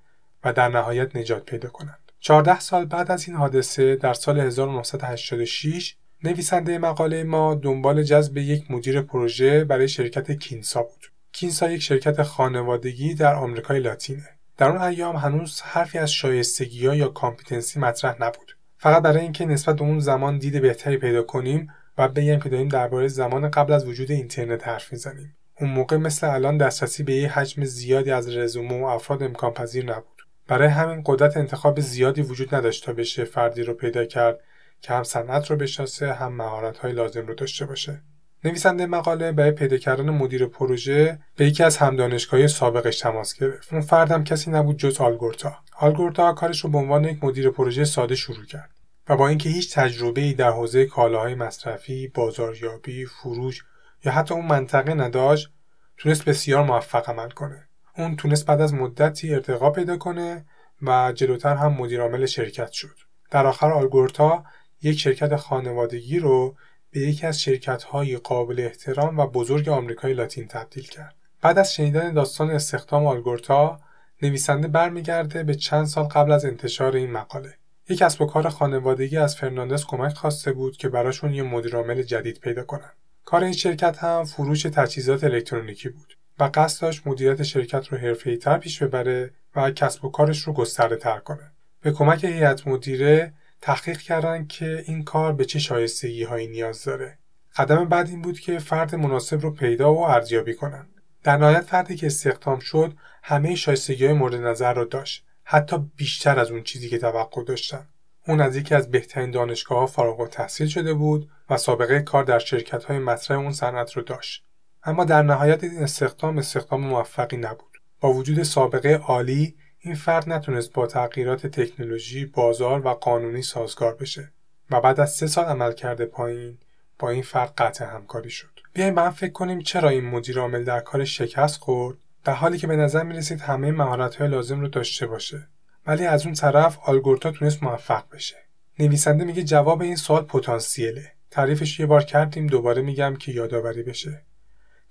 و 0.45 0.53
در 0.53 0.69
نهایت 0.69 1.17
نجات 1.17 1.45
پیدا 1.45 1.69
کنند. 1.69 2.13
14 2.21 2.61
سال 2.61 2.85
بعد 2.85 3.11
از 3.11 3.29
این 3.29 3.37
حادثه 3.37 3.97
در 3.97 4.15
سال 4.15 4.41
1986 4.41 5.97
نویسنده 6.25 6.79
مقاله 6.79 7.25
ما 7.25 7.55
دنبال 7.55 8.03
جذب 8.03 8.37
یک 8.37 8.71
مدیر 8.71 9.01
پروژه 9.03 9.65
برای 9.65 9.89
شرکت 9.89 10.31
کینسا 10.31 10.83
بود. 10.83 11.13
کینسا 11.33 11.71
یک 11.71 11.83
شرکت 11.83 12.23
خانوادگی 12.23 13.15
در 13.15 13.35
آمریکای 13.35 13.81
لاتینه. 13.81 14.38
در 14.59 14.69
اون 14.69 14.83
ایام 14.83 15.17
هنوز 15.17 15.61
حرفی 15.61 15.99
از 15.99 16.13
شایستگی 16.13 16.87
ها 16.87 16.95
یا 16.95 17.09
competency 17.09 17.81
مطرح 17.81 18.23
نبود. 18.23 18.57
فقط 18.79 19.03
برای 19.03 19.21
اینکه 19.21 19.47
نسبت 19.47 19.77
به 19.77 19.83
اون 19.83 19.99
زمان 19.99 20.39
دید 20.39 20.63
بهتری 20.63 20.97
پیدا 20.97 21.23
کنیم 21.23 21.69
و 21.99 22.09
بگیم 22.09 22.41
که 22.41 22.49
داریم 22.49 22.69
درباره 22.69 23.09
زمان 23.09 23.51
قبل 23.51 23.73
از 23.73 23.87
وجود 23.87 24.11
اینترنت 24.11 24.69
حرف 24.69 24.93
می‌زنیم. 24.93 25.37
اون 25.61 25.71
موقع 25.71 25.97
مثل 25.97 26.27
الان 26.27 26.57
دسترسی 26.57 27.03
به 27.03 27.15
یه 27.15 27.29
حجم 27.29 27.65
زیادی 27.65 28.11
از 28.11 28.37
رزومه 28.37 28.81
و 28.81 28.85
افراد 28.85 29.23
امکان 29.23 29.53
پذیر 29.53 29.85
نبود. 29.85 30.23
برای 30.49 30.69
همین 30.69 31.03
قدرت 31.07 31.37
انتخاب 31.37 31.81
زیادی 31.81 32.23
وجود 32.23 32.55
نداشت 32.55 32.85
تا 32.85 32.93
بشه 32.93 33.25
فردی 33.25 33.63
رو 33.63 33.75
پیدا 33.75 34.05
کرد 34.05 34.41
که 34.81 34.93
هم 34.93 35.03
صنعت 35.03 35.51
رو 35.51 35.57
بشناسه 35.57 36.13
هم 36.13 36.33
مهارت 36.33 36.79
های 36.79 36.93
لازم 36.93 37.27
رو 37.27 37.35
داشته 37.35 37.67
باشه. 37.67 38.03
نویسنده 38.45 38.87
مقاله 38.87 39.33
برای 39.33 39.51
پیدا 39.51 39.77
کردن 39.77 40.11
مدیر 40.11 40.47
پروژه 40.47 41.19
به 41.37 41.47
یکی 41.47 41.63
از 41.63 41.77
همدانشگاهی 41.77 42.49
سابقش 42.49 43.01
تماس 43.01 43.35
گرفت. 43.35 43.73
اون 43.73 43.83
فردم 43.83 44.25
کسی 44.25 44.51
نبود 44.51 44.77
جز 44.77 45.01
آلگورتا. 45.01 45.57
آلگورتا 45.79 46.33
کارش 46.33 46.61
رو 46.61 46.71
به 46.71 46.79
عنوان 46.79 47.05
یک 47.05 47.25
مدیر 47.25 47.51
پروژه 47.51 47.85
ساده 47.85 48.15
شروع 48.15 48.45
کرد. 48.45 48.71
و 49.09 49.17
با 49.17 49.29
اینکه 49.29 49.49
هیچ 49.49 49.75
تجربه 49.75 50.21
ای 50.21 50.35
در 50.35 50.51
حوزه 50.51 50.87
کالاهای 50.87 51.35
مصرفی، 51.35 52.09
بازاریابی، 52.09 53.07
فروش 53.07 53.65
یا 54.05 54.13
حتی 54.13 54.35
اون 54.35 54.47
منطقه 54.47 54.95
نداشت، 54.95 55.49
تونست 55.97 56.25
بسیار 56.25 56.65
موفق 56.65 57.11
عمل 57.11 57.31
کنه. 57.31 57.69
اون 57.97 58.17
تونست 58.17 58.47
بعد 58.47 58.61
از 58.61 58.75
مدتی 58.75 59.35
ارتقا 59.35 59.71
پیدا 59.71 59.97
کنه 59.97 60.47
و 60.83 61.13
جلوتر 61.13 61.55
هم 61.55 61.73
مدیرعامل 61.73 62.27
شرکت 62.27 62.73
شد. 62.73 62.97
در 63.31 63.47
آخر 63.47 63.73
آلگورتا 63.73 64.45
یک 64.83 64.99
شرکت 64.99 65.37
خانوادگی 65.37 66.19
رو 66.19 66.57
به 66.91 67.01
یکی 67.01 67.27
از 67.27 67.41
شرکت 67.41 67.83
های 67.83 68.17
قابل 68.17 68.61
احترام 68.61 69.19
و 69.19 69.27
بزرگ 69.27 69.69
آمریکای 69.69 70.13
لاتین 70.13 70.47
تبدیل 70.47 70.89
کرد. 70.89 71.15
بعد 71.43 71.59
از 71.59 71.75
شنیدن 71.75 72.13
داستان 72.13 72.51
استخدام 72.51 73.07
آلگورتا، 73.07 73.81
نویسنده 74.23 74.69
برمیگرده 74.69 75.43
به 75.43 75.55
چند 75.55 75.87
سال 75.87 76.05
قبل 76.05 76.33
از 76.33 76.45
انتشار 76.45 76.97
این 76.97 77.11
مقاله. 77.11 77.55
یک 77.89 77.99
کسب 77.99 78.23
و 78.23 78.27
کار 78.27 78.49
خانوادگی 78.49 79.17
از 79.17 79.37
فرناندز 79.37 79.85
کمک 79.85 80.15
خواسته 80.15 80.53
بود 80.53 80.77
که 80.77 80.89
براشون 80.89 81.35
یه 81.35 81.43
مدیرعامل 81.43 82.03
جدید 82.03 82.41
پیدا 82.41 82.63
کنن. 82.63 82.93
کار 83.25 83.45
این 83.45 83.53
شرکت 83.53 83.99
هم 83.99 84.25
فروش 84.25 84.63
تجهیزات 84.63 85.25
الکترونیکی 85.25 85.89
بود. 85.89 86.19
و 86.39 86.51
قصد 86.55 86.83
داشت 86.83 87.07
مدیریت 87.07 87.43
شرکت 87.43 87.87
رو 87.89 88.15
تر 88.37 88.59
پیش 88.59 88.83
ببره 88.83 89.31
و 89.57 89.71
کسب 89.71 90.05
و 90.05 90.11
کارش 90.11 90.43
رو 90.43 90.53
گسترده 90.53 90.97
تر 90.97 91.19
کنه. 91.19 91.53
به 91.81 91.93
کمک 91.93 92.25
هیئت 92.25 92.67
مدیره 92.67 93.33
تحقیق 93.61 93.99
کردن 93.99 94.47
که 94.47 94.85
این 94.87 95.05
کار 95.05 95.33
به 95.33 95.45
چه 95.45 95.59
شایستگی 95.59 96.25
هایی 96.25 96.49
نیاز 96.49 96.85
داره. 96.85 97.19
قدم 97.57 97.85
بعد 97.85 98.09
این 98.09 98.23
بود 98.23 98.41
که 98.41 98.59
فرد 98.59 98.95
مناسب 98.95 99.41
رو 99.41 99.51
پیدا 99.51 99.95
و 99.95 99.99
ارزیابی 99.99 100.55
کنن. 100.55 100.87
در 101.23 101.37
نهایت 101.37 101.61
فردی 101.65 101.97
که 101.97 102.07
استخدام 102.07 102.59
شد 102.59 102.95
همه 103.23 103.55
شایستگی 103.55 104.05
های 104.05 104.15
مورد 104.15 104.35
نظر 104.35 104.75
رو 104.75 104.85
داشت. 104.85 105.25
حتی 105.45 105.91
بیشتر 105.97 106.39
از 106.39 106.51
اون 106.51 106.63
چیزی 106.63 106.89
که 106.89 106.99
توقع 106.99 107.45
داشتن. 107.45 107.89
اون 108.29 108.41
از 108.41 108.57
یکی 108.57 108.75
از 108.75 108.91
بهترین 108.91 109.31
دانشگاه 109.31 109.79
ها 109.79 109.87
فارغ 109.87 110.21
التحصیل 110.21 110.67
شده 110.67 110.95
بود 110.95 111.31
و 111.51 111.57
سابقه 111.57 112.01
کار 112.01 112.25
در 112.25 112.39
شرکت 112.39 112.85
های 112.85 112.99
مطرح 112.99 113.39
اون 113.39 113.53
صنعت 113.53 113.93
رو 113.93 114.03
داشت. 114.03 114.45
اما 114.85 115.05
در 115.05 115.23
نهایت 115.23 115.65
این 115.65 115.79
استخدام 115.79 116.39
استخدام 116.39 116.81
موفقی 116.81 117.37
نبود. 117.37 117.79
با 118.01 118.13
وجود 118.13 118.43
سابقه 118.43 118.95
عالی 118.95 119.57
این 119.81 119.95
فرد 119.95 120.29
نتونست 120.29 120.73
با 120.73 120.87
تغییرات 120.87 121.47
تکنولوژی، 121.47 122.25
بازار 122.25 122.87
و 122.87 122.89
قانونی 122.89 123.43
سازگار 123.43 123.95
بشه 123.95 124.33
و 124.71 124.81
بعد 124.81 125.01
از 125.01 125.13
سه 125.13 125.27
سال 125.27 125.45
عمل 125.45 125.73
کرده 125.73 126.07
پایین 126.07 126.59
با 126.99 127.11
این 127.11 127.23
فرد 127.23 127.53
قطع 127.59 127.85
همکاری 127.85 128.31
شد. 128.31 128.61
بیایم 128.73 128.95
به 128.95 129.03
هم 129.03 129.11
فکر 129.11 129.33
کنیم 129.33 129.61
چرا 129.61 129.89
این 129.89 130.05
مدیر 130.05 130.39
عامل 130.39 130.65
در 130.65 130.81
کار 130.81 131.05
شکست 131.05 131.61
خورد 131.61 131.97
در 132.25 132.33
حالی 132.33 132.59
که 132.59 132.67
به 132.67 132.77
نظر 132.77 133.03
می 133.03 133.15
رسید 133.15 133.41
همه 133.41 133.73
مهارت‌های 133.73 134.29
لازم 134.29 134.61
رو 134.61 134.69
داشته 134.69 135.07
باشه. 135.07 135.49
ولی 135.87 136.07
از 136.07 136.25
اون 136.25 136.35
طرف 136.35 136.79
آلگورتا 136.85 137.31
تونست 137.31 137.63
موفق 137.63 138.05
بشه. 138.13 138.37
نویسنده 138.79 139.25
میگه 139.25 139.43
جواب 139.43 139.83
این 139.83 139.97
سوال 139.97 140.25
پتانسیله. 140.25 141.13
تعریفش 141.31 141.81
یه 141.81 141.87
بار 141.87 142.05
کردیم 142.05 142.47
دوباره 142.47 142.83
میگم 142.83 143.17
که 143.17 143.33
یادآوری 143.33 143.83
بشه. 143.83 144.23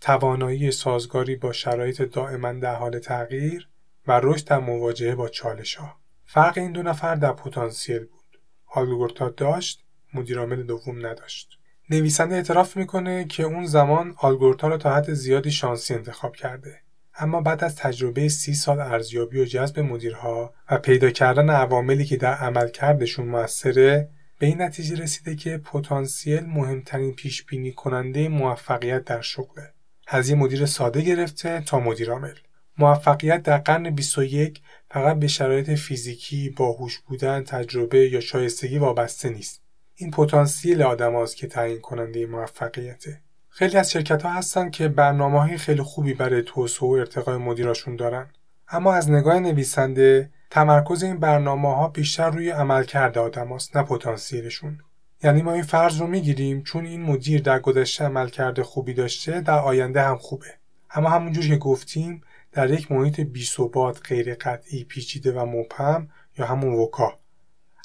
توانایی 0.01 0.71
سازگاری 0.71 1.35
با 1.35 1.51
شرایط 1.51 2.01
دائما 2.01 2.53
در 2.53 2.75
حال 2.75 2.99
تغییر 2.99 3.67
و 4.07 4.19
رشد 4.23 4.47
در 4.47 4.59
مواجهه 4.59 5.15
با 5.15 5.29
چالش 5.29 5.75
ها. 5.75 5.95
فرق 6.25 6.57
این 6.57 6.71
دو 6.71 6.83
نفر 6.83 7.15
در 7.15 7.33
پتانسیل 7.33 7.99
بود. 7.99 8.39
آلگورتا 8.65 9.29
داشت، 9.29 9.83
مدیرعامل 10.13 10.63
دوم 10.63 11.05
نداشت. 11.05 11.59
نویسنده 11.89 12.35
اعتراف 12.35 12.77
می‌کنه 12.77 13.25
که 13.25 13.43
اون 13.43 13.65
زمان 13.65 14.15
آلگورتا 14.17 14.67
را 14.67 14.77
تا 14.77 14.95
حد 14.95 15.13
زیادی 15.13 15.51
شانسی 15.51 15.93
انتخاب 15.93 16.35
کرده. 16.35 16.81
اما 17.19 17.41
بعد 17.41 17.63
از 17.63 17.75
تجربه 17.75 18.29
سی 18.29 18.53
سال 18.53 18.79
ارزیابی 18.79 19.39
و 19.41 19.45
جذب 19.45 19.79
مدیرها 19.79 20.53
و 20.71 20.77
پیدا 20.77 21.09
کردن 21.09 21.49
عواملی 21.49 22.05
که 22.05 22.17
در 22.17 22.33
عملکردشون 22.33 23.27
موثره 23.27 24.09
به 24.39 24.45
این 24.45 24.61
نتیجه 24.61 24.95
رسیده 24.95 25.35
که 25.35 25.57
پتانسیل 25.57 26.45
مهمترین 26.45 27.13
پیش 27.15 27.45
بینی 27.45 27.71
کننده 27.71 28.29
موفقیت 28.29 29.03
در 29.03 29.21
شغله. 29.21 29.73
از 30.07 30.29
یه 30.29 30.35
مدیر 30.35 30.65
ساده 30.65 31.01
گرفته 31.01 31.61
تا 31.61 31.79
مدیر 31.79 32.11
عامل 32.11 32.33
موفقیت 32.79 33.43
در 33.43 33.57
قرن 33.57 33.89
21 33.89 34.61
فقط 34.91 35.19
به 35.19 35.27
شرایط 35.27 35.69
فیزیکی، 35.69 36.49
باهوش 36.49 36.99
بودن، 36.99 37.43
تجربه 37.43 38.09
یا 38.09 38.19
شایستگی 38.19 38.77
وابسته 38.77 39.29
نیست. 39.29 39.61
این 39.95 40.11
پتانسیل 40.11 40.81
آدم 40.81 41.25
که 41.25 41.47
تعیین 41.47 41.79
کننده 41.79 42.25
موفقیته. 42.25 43.21
خیلی 43.49 43.77
از 43.77 43.91
شرکت 43.91 44.21
ها 44.21 44.29
هستن 44.29 44.69
که 44.69 44.87
برنامه 44.87 45.41
های 45.41 45.57
خیلی 45.57 45.81
خوبی 45.81 46.13
برای 46.13 46.41
توسعه 46.41 46.89
و 46.89 46.91
ارتقای 46.91 47.37
مدیراشون 47.37 47.95
دارن. 47.95 48.29
اما 48.69 48.93
از 48.93 49.11
نگاه 49.11 49.39
نویسنده 49.39 50.29
تمرکز 50.49 51.03
این 51.03 51.19
برنامه 51.19 51.75
ها 51.75 51.87
بیشتر 51.87 52.29
روی 52.29 52.49
عملکرد 52.49 53.17
آدم 53.17 53.47
هاست 53.47 53.77
نه 53.77 53.83
پتانسیلشون. 53.83 54.79
یعنی 55.23 55.41
ما 55.41 55.53
این 55.53 55.63
فرض 55.63 56.01
رو 56.01 56.07
می‌گیریم 56.07 56.63
چون 56.63 56.85
این 56.85 57.01
مدیر 57.01 57.41
در 57.41 57.59
گذشته 57.59 58.05
عمل 58.05 58.29
کرده 58.29 58.63
خوبی 58.63 58.93
داشته 58.93 59.41
در 59.41 59.59
آینده 59.59 60.01
هم 60.01 60.17
خوبه 60.17 60.53
اما 60.91 61.09
همونجور 61.09 61.47
که 61.47 61.55
گفتیم 61.55 62.21
در 62.57 62.71
یک 62.71 62.91
محیط 62.91 63.19
بیثبات 63.19 64.01
غیر 64.07 64.35
قطعی 64.35 64.83
پیچیده 64.83 65.31
و 65.31 65.45
مبهم 65.45 66.09
یا 66.37 66.45
همون 66.45 66.73
وکا. 66.73 67.19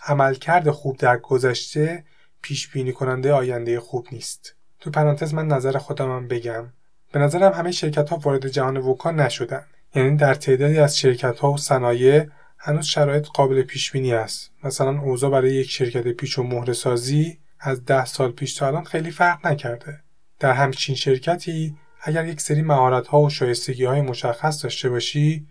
عملکرد 0.06 0.70
خوب 0.70 0.96
در 0.96 1.16
گذشته 1.16 2.04
پیش 2.42 2.68
بینی 2.68 2.92
کننده 2.92 3.32
آینده 3.32 3.80
خوب 3.80 4.06
نیست. 4.12 4.54
تو 4.80 4.90
پرانتز 4.90 5.34
من 5.34 5.46
نظر 5.46 5.78
خودم 5.78 6.28
بگم. 6.28 6.72
به 7.12 7.18
نظرم 7.18 7.52
همه 7.52 7.70
شرکت 7.72 8.08
ها 8.08 8.16
وارد 8.16 8.48
جهان 8.48 8.76
وکا 8.76 9.10
نشدن. 9.10 9.64
یعنی 9.94 10.16
در 10.16 10.34
تعدادی 10.34 10.78
از 10.78 10.98
شرکت 10.98 11.38
ها 11.38 11.52
و 11.52 11.56
صنایع 11.56 12.26
هنوز 12.58 12.86
شرایط 12.86 13.26
قابل 13.26 13.62
پیش 13.62 13.92
بینی 13.92 14.14
است. 14.14 14.50
مثلا 14.64 15.00
اوضاع 15.00 15.30
برای 15.30 15.54
یک 15.54 15.70
شرکت 15.70 16.08
پیچ 16.08 16.38
و 16.38 16.42
مهره 16.42 16.72
سازی 16.72 17.38
از 17.60 17.84
ده 17.84 18.04
سال 18.04 18.32
پیش 18.32 18.54
تا 18.54 18.66
الان 18.66 18.84
خیلی 18.84 19.10
فرق 19.10 19.46
نکرده. 19.46 20.00
در 20.38 20.52
همچین 20.52 20.94
شرکتی 20.94 21.76
اگر 22.04 22.26
یک 22.26 22.40
سری 22.40 22.62
مهارت 22.62 23.06
ها 23.06 23.20
و 23.20 23.30
شایستگی 23.30 23.84
های 23.84 24.00
مشخص 24.00 24.62
داشته 24.62 24.90
باشی 24.90 25.46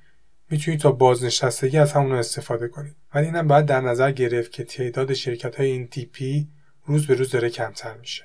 می‌تونی 0.50 0.78
تا 0.78 0.92
بازنشستگی 0.92 1.78
از 1.78 1.94
همون 1.94 2.12
استفاده 2.12 2.68
کنی. 2.68 2.96
ولی 3.14 3.26
اینم 3.26 3.48
باید 3.48 3.66
در 3.66 3.82
نظر 3.82 4.12
گرفت 4.12 4.52
که 4.52 4.64
تعداد 4.64 5.14
شرکت 5.14 5.56
های 5.56 5.72
این 5.72 5.88
تیپی 5.88 6.50
روز 6.86 7.08
به 7.08 7.14
روز 7.14 7.32
داره 7.32 7.50
کمتر 7.50 7.98
میشه. 7.98 8.24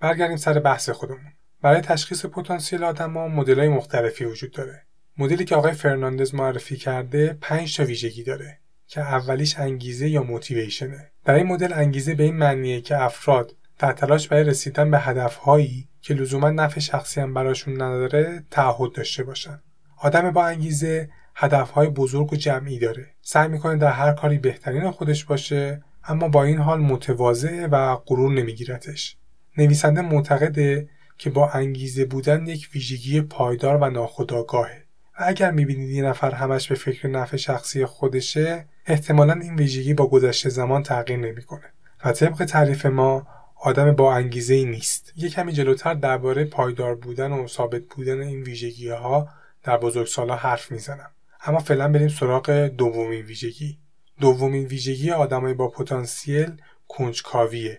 برگردیم 0.00 0.36
سر 0.36 0.58
بحث 0.58 0.90
خودمون. 0.90 1.31
برای 1.62 1.80
تشخیص 1.80 2.26
پتانسیل 2.26 2.84
آدما 2.84 3.28
مدل‌های 3.28 3.68
مختلفی 3.68 4.24
وجود 4.24 4.52
داره. 4.52 4.82
مدلی 5.18 5.44
که 5.44 5.56
آقای 5.56 5.72
فرناندز 5.72 6.34
معرفی 6.34 6.76
کرده 6.76 7.38
5 7.40 7.76
تا 7.76 7.84
ویژگی 7.84 8.22
داره 8.22 8.58
که 8.86 9.00
اولیش 9.00 9.58
انگیزه 9.58 10.08
یا 10.08 10.22
موتیویشنه. 10.22 11.12
در 11.24 11.34
این 11.34 11.46
مدل 11.46 11.72
انگیزه 11.72 12.14
به 12.14 12.24
این 12.24 12.36
معنیه 12.36 12.80
که 12.80 13.02
افراد 13.02 13.52
در 13.78 13.92
تلاش 13.92 14.28
برای 14.28 14.44
رسیدن 14.44 14.90
به 14.90 14.98
هدفهایی 14.98 15.88
که 16.00 16.14
لزوما 16.14 16.50
نفع 16.50 16.80
شخصی 16.80 17.20
هم 17.20 17.34
براشون 17.34 17.74
نداره 17.74 18.44
تعهد 18.50 18.92
داشته 18.92 19.24
باشن. 19.24 19.60
آدم 19.98 20.30
با 20.30 20.46
انگیزه 20.46 21.10
هدفهای 21.34 21.88
بزرگ 21.88 22.32
و 22.32 22.36
جمعی 22.36 22.78
داره. 22.78 23.06
سعی 23.20 23.48
می‌کنه 23.48 23.76
در 23.76 23.92
هر 23.92 24.12
کاری 24.12 24.38
بهترین 24.38 24.90
خودش 24.90 25.24
باشه 25.24 25.82
اما 26.04 26.28
با 26.28 26.44
این 26.44 26.58
حال 26.58 26.80
متواضع 26.80 27.66
و 27.66 27.96
غرور 27.96 28.32
نمیگیرتش. 28.32 29.16
نویسنده 29.58 30.00
معتقده 30.00 30.88
که 31.18 31.30
با 31.30 31.50
انگیزه 31.50 32.04
بودن 32.04 32.46
یک 32.46 32.68
ویژگی 32.74 33.20
پایدار 33.20 33.76
و 33.76 33.90
ناخودآگاهه. 33.90 34.82
و 35.20 35.24
اگر 35.26 35.50
می‌بینید 35.50 35.90
یه 35.90 36.02
نفر 36.02 36.30
همش 36.30 36.68
به 36.68 36.74
فکر 36.74 37.08
نفع 37.08 37.36
شخصی 37.36 37.86
خودشه 37.86 38.68
احتمالا 38.86 39.32
این 39.32 39.56
ویژگی 39.56 39.94
با 39.94 40.06
گذشته 40.06 40.48
زمان 40.48 40.82
تغییر 40.82 41.18
نمی‌کنه. 41.18 41.72
و 42.04 42.12
طبق 42.12 42.44
تعریف 42.44 42.86
ما 42.86 43.26
آدم 43.56 43.92
با 43.92 44.14
انگیزه 44.14 44.54
ای 44.54 44.64
نیست. 44.64 45.12
یه 45.16 45.28
کمی 45.28 45.52
جلوتر 45.52 45.94
درباره 45.94 46.44
پایدار 46.44 46.94
بودن 46.94 47.32
و 47.32 47.48
ثابت 47.48 47.82
بودن 47.82 48.20
این 48.20 48.42
ویژگی 48.42 48.88
ها 48.88 49.28
در 49.62 49.76
بزرگسالا 49.76 50.36
حرف 50.36 50.72
می‌زنم. 50.72 51.10
اما 51.44 51.58
فعلا 51.58 51.88
بریم 51.88 52.08
سراغ 52.08 52.50
دومین 52.50 53.22
ویژگی. 53.22 53.78
دومین 54.20 54.66
ویژگی 54.66 55.10
آدمای 55.10 55.54
با 55.54 55.68
پتانسیل 55.68 56.52
کنجکاویه. 56.88 57.78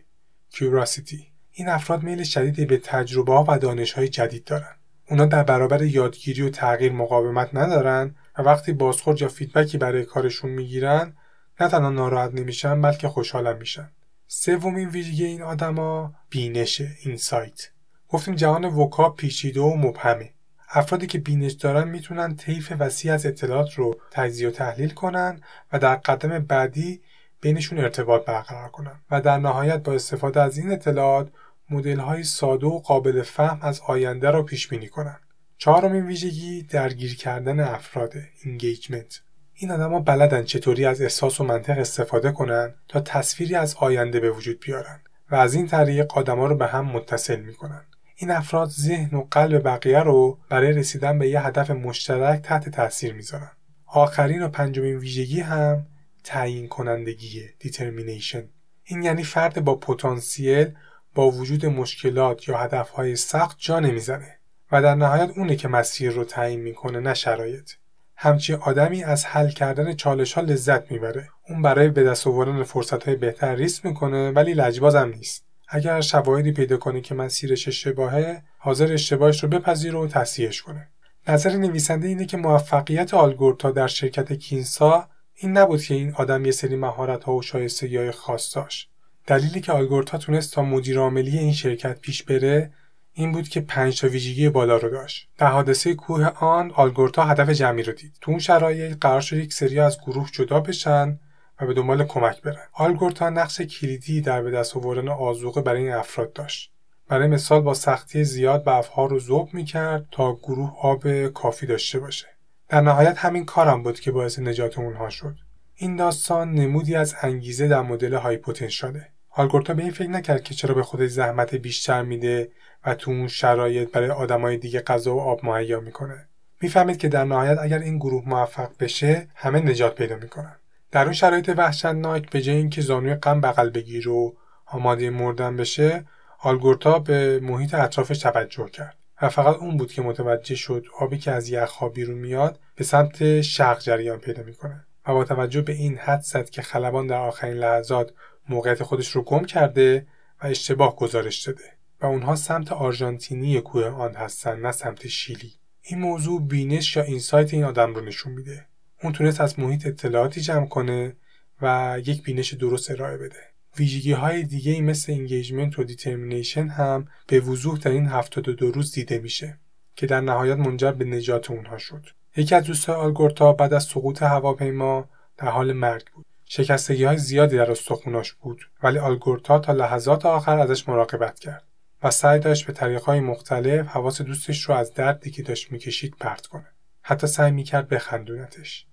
کیوراسیتی 0.50 1.33
این 1.56 1.70
افراد 1.70 2.04
میل 2.04 2.24
شدیدی 2.24 2.66
به 2.66 2.78
تجربه 2.78 3.32
و 3.32 3.58
دانش 3.62 3.94
های 3.94 4.08
جدید 4.08 4.44
دارن. 4.44 4.76
اونا 5.10 5.26
در 5.26 5.44
برابر 5.44 5.82
یادگیری 5.82 6.42
و 6.42 6.50
تغییر 6.50 6.92
مقاومت 6.92 7.50
ندارن 7.54 8.16
و 8.38 8.42
وقتی 8.42 8.74
بازخورد 8.74 9.22
یا 9.22 9.28
فیدبکی 9.28 9.78
برای 9.78 10.06
کارشون 10.06 10.52
می‌گیرن 10.52 11.14
نه 11.60 11.68
تنها 11.68 11.90
ناراحت 11.90 12.34
نمیشن 12.34 12.82
بلکه 12.82 13.08
خوشحالم 13.08 13.58
میشن. 13.58 13.90
سومین 14.28 14.90
ویژگی 14.90 15.26
این 15.26 15.42
آدما 15.42 16.14
بینش 16.30 16.82
اینسایت 17.04 17.70
گفتیم 18.10 18.36
جهان 18.36 18.66
وکا 18.66 19.10
پیچیده 19.10 19.62
و 19.62 19.76
مبهمه. 19.76 20.30
افرادی 20.70 21.08
که 21.08 21.20
بینش 21.20 21.52
دارن 21.52 21.88
می‌تونن 21.88 22.36
طیف 22.36 22.74
وسیع 22.80 23.14
از 23.14 23.26
اطلاعات 23.26 23.74
رو 23.74 23.96
تجزیه 24.12 24.48
و 24.48 24.52
تحلیل 24.52 24.90
کنن 24.90 25.42
و 25.74 25.80
در 25.80 25.96
قدم 25.96 26.40
بعدی 26.40 27.02
بینشون 27.42 27.80
ارتباط 27.80 28.26
برقرار 28.26 28.70
کنن 28.70 29.02
و 29.12 29.22
در 29.22 29.38
نهایت 29.38 29.84
با 29.84 29.94
استفاده 29.94 30.42
از 30.42 30.58
این 30.58 30.72
اطلاعات 30.72 31.30
مدل 31.70 32.00
های 32.00 32.24
ساده 32.24 32.68
و 32.68 32.80
قابل 32.80 33.22
فهم 33.22 33.60
از 33.62 33.82
آینده 33.88 34.32
را 34.32 34.44
پیش 34.44 34.68
بینی 34.68 34.88
کنن. 34.88 35.20
چهارمین 35.58 36.06
ویژگی 36.06 36.64
درگیر 36.64 37.16
کردن 37.16 37.60
افراد 37.60 38.14
engagement 38.44 39.22
این 39.54 39.72
آدما 39.72 40.00
بلدن 40.00 40.44
چطوری 40.44 40.86
از 40.86 41.02
احساس 41.02 41.42
و 41.42 41.44
منطق 41.44 41.80
استفاده 41.80 42.32
کنن 42.32 42.74
تا 42.88 43.00
تصویری 43.00 43.56
از 43.56 43.76
آینده 43.76 44.20
به 44.20 44.32
وجود 44.32 44.60
بیارن 44.60 45.02
و 45.32 45.36
از 45.36 45.54
این 45.54 45.68
طریق 45.68 46.18
آدما 46.18 46.48
رو 46.48 46.58
به 46.58 46.68
هم 46.68 46.86
متصل 46.86 47.40
می‌کنن. 47.40 47.86
این 48.16 48.32
افراد 48.32 48.70
ذهن 48.70 49.18
و 49.18 49.28
قلب 49.32 49.64
بقیه 49.64 50.00
رو 50.00 50.40
برای 50.50 50.74
رسیدن 50.74 51.20
به 51.20 51.30
یه 51.30 51.42
هدف 51.42 51.70
مشترک 51.72 52.42
تحت 52.42 52.70
تاثیر 52.70 53.14
می‌ذارن. 53.14 53.52
آخرین 53.86 54.44
و 54.44 54.48
پنجمین 54.48 54.98
ویژگی 54.98 55.40
هم 55.40 55.86
تعیین 56.24 56.68
کنندگی 56.68 57.42
determination 57.60 58.44
این 58.84 59.04
یعنی 59.04 59.24
فرد 59.24 59.64
با 59.64 59.76
پتانسیل 59.76 60.74
با 61.16 61.32
وجود 61.32 61.66
مشکلات 61.66 62.48
یا 62.48 62.58
هدفهای 62.58 63.16
سخت 63.16 63.58
جا 63.60 63.80
نمی‌زنه 63.80 64.40
و 64.72 64.82
در 64.82 64.96
نهایت 64.96 65.38
اونه 65.38 65.56
که 65.56 65.68
مسیر 65.68 66.12
رو 66.12 66.24
تعیین 66.24 66.60
می‌کنه 66.60 67.00
نه 67.00 67.14
شرایط. 67.14 67.72
همچی 68.16 68.54
آدمی 68.54 69.04
از 69.04 69.26
حل 69.26 69.50
کردن 69.50 69.94
چالش 69.94 70.34
ها 70.34 70.42
لذت 70.42 70.92
می‌بره. 70.92 71.30
اون 71.50 71.62
برای 71.62 71.90
به 71.90 72.04
دست 72.04 72.28
آوردن 72.28 72.64
فرصت 72.64 73.04
های 73.04 73.16
بهتر 73.16 73.56
ریسک 73.56 73.86
می‌کنه 73.86 74.32
ولی 74.32 74.54
لجبازم 74.54 75.10
نیست. 75.16 75.46
اگر 75.68 76.02
شواهدی 76.02 76.52
پیدا 76.52 76.78
کنه 76.78 77.02
که 77.02 77.16
مسیرش 77.16 77.68
اشتباهه 77.68 78.44
حاضر 78.58 78.94
اشتباهش 78.94 79.44
رو 79.44 79.50
بپذیره 79.50 80.00
و 80.00 80.08
تصحیحش 80.08 80.62
کنه. 80.62 80.88
نظر 81.28 81.50
نویسنده 81.50 82.08
اینه 82.08 82.26
که 82.26 82.38
موفقیت 82.38 83.14
آلگورتا 83.14 83.72
در 83.72 83.88
شرکت 83.88 84.34
کینسا 84.34 85.10
این 85.36 85.58
نبود 85.58 85.82
که 85.82 85.94
این 85.94 86.14
آدم 86.14 86.46
یه 86.46 86.52
سری 86.52 86.76
مهارت 86.76 87.24
ها 87.24 87.34
و 87.34 87.42
شایستگی 87.42 87.98
های 87.98 88.12
خاص 88.12 88.56
داشت. 88.56 88.93
دلیلی 89.28 89.62
که 89.62 89.72
آلگورتا 89.72 90.18
تونست 90.18 90.54
تا 90.54 90.62
مدیر 90.62 91.00
عاملی 91.00 91.40
این 91.40 91.54
شرکت 91.54 92.00
پیش 92.00 92.24
بره 92.24 92.72
این 93.14 93.32
بود 93.32 93.48
که 93.48 93.62
پنج 93.62 94.02
تا 94.02 94.08
ویژگی 94.08 94.50
بالا 94.50 94.78
رو 94.78 94.90
داشت. 94.90 95.30
در 95.38 95.48
حادثه 95.48 95.94
کوه 95.94 96.26
آن 96.28 96.72
آلگورتا 96.72 97.24
هدف 97.24 97.50
جمعی 97.50 97.84
رو 97.84 97.94
دید. 97.94 98.14
تو 98.22 98.32
اون 98.32 98.40
شرایط 98.40 98.98
قرار 99.02 99.22
شد 99.22 99.38
یک 99.38 99.54
سری 99.54 99.80
از 99.80 99.98
گروه 100.02 100.30
جدا 100.32 100.60
بشن 100.60 101.20
و 101.62 101.66
به 101.66 101.74
دنبال 101.74 102.04
کمک 102.04 102.42
برن. 102.42 102.68
آلگورتا 102.74 103.30
نقش 103.30 103.62
کلیدی 103.62 104.22
در 104.22 104.42
به 104.42 104.52
دست 104.52 104.78
آوردن 104.78 105.08
آذوقه 105.08 105.62
برای 105.62 105.82
این 105.84 105.94
افراد 105.94 106.34
داشت. 106.34 106.72
برای 107.08 107.28
مثال 107.28 107.62
با 107.62 107.74
سختی 107.74 108.24
زیاد 108.24 108.64
بفها 108.64 109.06
رو 109.06 109.20
ذوب 109.20 109.54
می‌کرد 109.54 110.06
تا 110.12 110.36
گروه 110.36 110.78
آب 110.82 111.28
کافی 111.28 111.66
داشته 111.66 112.00
باشه. 112.00 112.28
در 112.70 112.82
نهایت 112.82 113.18
همین 113.18 113.46
کارم 113.46 113.84
بود 113.84 114.00
که 114.00 114.12
باعث 114.12 114.40
نجات 114.40 114.80
اونها 114.80 115.10
شد. 115.10 115.36
این 115.76 115.96
داستان 115.96 116.52
نمودی 116.52 116.96
از 116.96 117.16
انگیزه 117.22 117.68
در 117.68 117.82
مدل 117.82 118.14
های 118.14 118.38
پتانسیاله 118.38 119.13
آلگورتا 119.36 119.74
به 119.74 119.84
این 119.84 119.92
فکر 119.92 120.10
نکرد 120.10 120.44
که 120.44 120.54
چرا 120.54 120.76
به 120.76 120.84
خودش 120.84 121.10
زحمت 121.10 121.56
بیشتر 121.56 122.02
میده 122.02 122.52
و 122.86 122.96
تو 122.96 123.12
اون 123.12 123.28
شرایط 123.28 123.92
برای 123.92 124.10
آدمای 124.10 124.58
دیگه 124.58 124.82
غذا 124.82 125.16
و 125.16 125.22
آب 125.22 125.46
مهیا 125.46 125.80
می‌کنه. 125.80 126.28
می‌فهمید 126.62 126.98
که 126.98 127.08
در 127.08 127.26
نهایت 127.26 127.58
اگر 127.62 127.80
این 127.80 127.98
گروه 127.98 128.24
موفق 128.30 128.70
بشه 128.80 129.28
همه 129.36 129.60
نجات 129.60 129.96
پیدا 129.96 130.16
می‌کنن. 130.16 130.56
در 130.92 131.04
اون 131.04 131.14
شرایط 131.14 131.54
وحشتناک 131.58 132.30
به 132.30 132.42
جای 132.42 132.56
اینکه 132.56 132.82
زانوی 132.82 133.16
غم 133.16 133.42
بغل 133.42 133.70
بگیر 133.70 134.10
و 134.10 134.36
آماده 134.66 135.10
مردن 135.10 135.56
بشه 135.58 136.06
آلگورتا 136.40 137.00
به 137.00 137.40
محیط 137.40 137.74
اطرافش 137.74 138.18
توجه 138.18 138.70
کرد 138.70 138.98
و 139.22 139.30
فقط 139.30 139.56
اون 139.56 139.78
بود 139.78 139.92
که 139.92 140.02
متوجه 140.02 140.56
شد 140.56 140.86
آبی 141.00 141.18
که 141.18 141.32
از 141.32 141.50
یخها 141.50 141.90
بیرون 141.90 142.18
میاد 142.18 142.60
به 142.76 142.84
سمت 142.84 143.42
شرق 143.42 143.80
جریان 143.80 144.20
پیدا 144.20 144.44
می‌کنه 144.44 144.86
و 145.08 145.14
با 145.14 145.24
توجه 145.24 145.62
به 145.62 145.74
این 145.74 145.98
حد 145.98 146.22
زد 146.22 146.50
که 146.50 146.62
خلبان 146.62 147.08
در 147.08 147.20
آخرین 147.20 147.58
لحظات 147.58 148.12
موقعیت 148.50 148.84
خودش 148.84 149.08
رو 149.10 149.22
گم 149.22 149.46
کرده 149.46 150.08
و 150.44 150.48
اشتباه 150.48 150.96
گزارش 150.96 151.48
داده 151.48 151.64
و 152.02 152.06
اونها 152.06 152.36
سمت 152.36 152.72
آرژانتینی 152.72 153.62
کوه 153.62 153.86
آن 153.86 154.16
هستن 154.16 154.60
نه 154.60 154.72
سمت 154.72 155.08
شیلی. 155.08 155.54
این 155.82 156.00
موضوع 156.00 156.42
بینش 156.42 156.96
یا 156.96 157.04
اینسایت 157.04 157.54
این 157.54 157.64
آدم 157.64 157.96
رو 157.96 158.06
نشون 158.06 158.34
میده. 158.34 158.66
اون 159.04 159.14
تونست 159.14 159.42
از 159.42 159.60
محیط 159.60 159.88
اطلاعاتی 159.88 160.42
جمع 160.42 160.68
کنه 160.68 161.16
و 161.62 161.98
یک 162.06 162.24
بینش 162.24 162.54
درست 162.54 162.92
ارائه 162.92 163.18
بده. 163.18 163.40
ویژگی 163.78 164.12
های 164.12 164.44
دیگه 164.44 164.72
ای 164.72 164.82
مثل 164.82 165.12
engagement 165.12 165.80
و 165.80 165.84
determination 165.84 166.68
هم 166.68 167.08
به 167.28 167.40
وضوح 167.40 167.80
در 167.80 167.92
این 167.92 168.08
72 168.08 168.72
روز 168.72 168.92
دیده 168.92 169.20
میشه 169.20 169.60
که 169.96 170.08
در 170.08 170.22
نهایت 170.22 170.58
منجر 170.58 170.92
به 170.92 171.06
نجات 171.06 171.52
اونها 171.52 171.78
شد. 171.78 172.06
یکی 172.38 172.56
از 172.56 172.64
دوستان 172.64 172.96
آلگورتا 172.96 173.54
بعد 173.54 173.74
از 173.74 173.84
سقوط 173.84 174.24
هواپیما 174.24 175.10
در 175.38 175.48
حال 175.48 175.74
مرگ 175.74 176.06
بود. 176.14 176.26
شکستگی 176.46 177.04
های 177.04 177.18
زیادی 177.18 177.58
در 177.58 177.72
استخوناش 177.72 178.34
بود 178.34 178.70
ولی 178.84 179.00
آلگورتا 179.00 179.60
تا 179.60 179.74
لحظات 179.74 180.26
آخر 180.26 180.60
ازش 180.60 180.90
مراقبت 180.90 181.40
کرد 181.40 181.64
و 182.04 182.12
سعی 182.12 182.40
داشت 182.40 182.66
به 182.66 182.74
طریقهای 182.74 183.20
مختلف 183.20 183.88
حواس 183.88 184.22
دوستش 184.22 184.62
رو 184.62 184.76
از 184.76 184.94
دردی 184.94 185.32
که 185.32 185.44
داشت 185.44 185.72
می‌کشید 185.72 186.16
پرت 186.20 186.46
کنه. 186.46 186.68
حتی 187.02 187.28
سعی 187.28 187.52
می‌کرد 187.52 187.88
بخندونتش. 187.88 188.86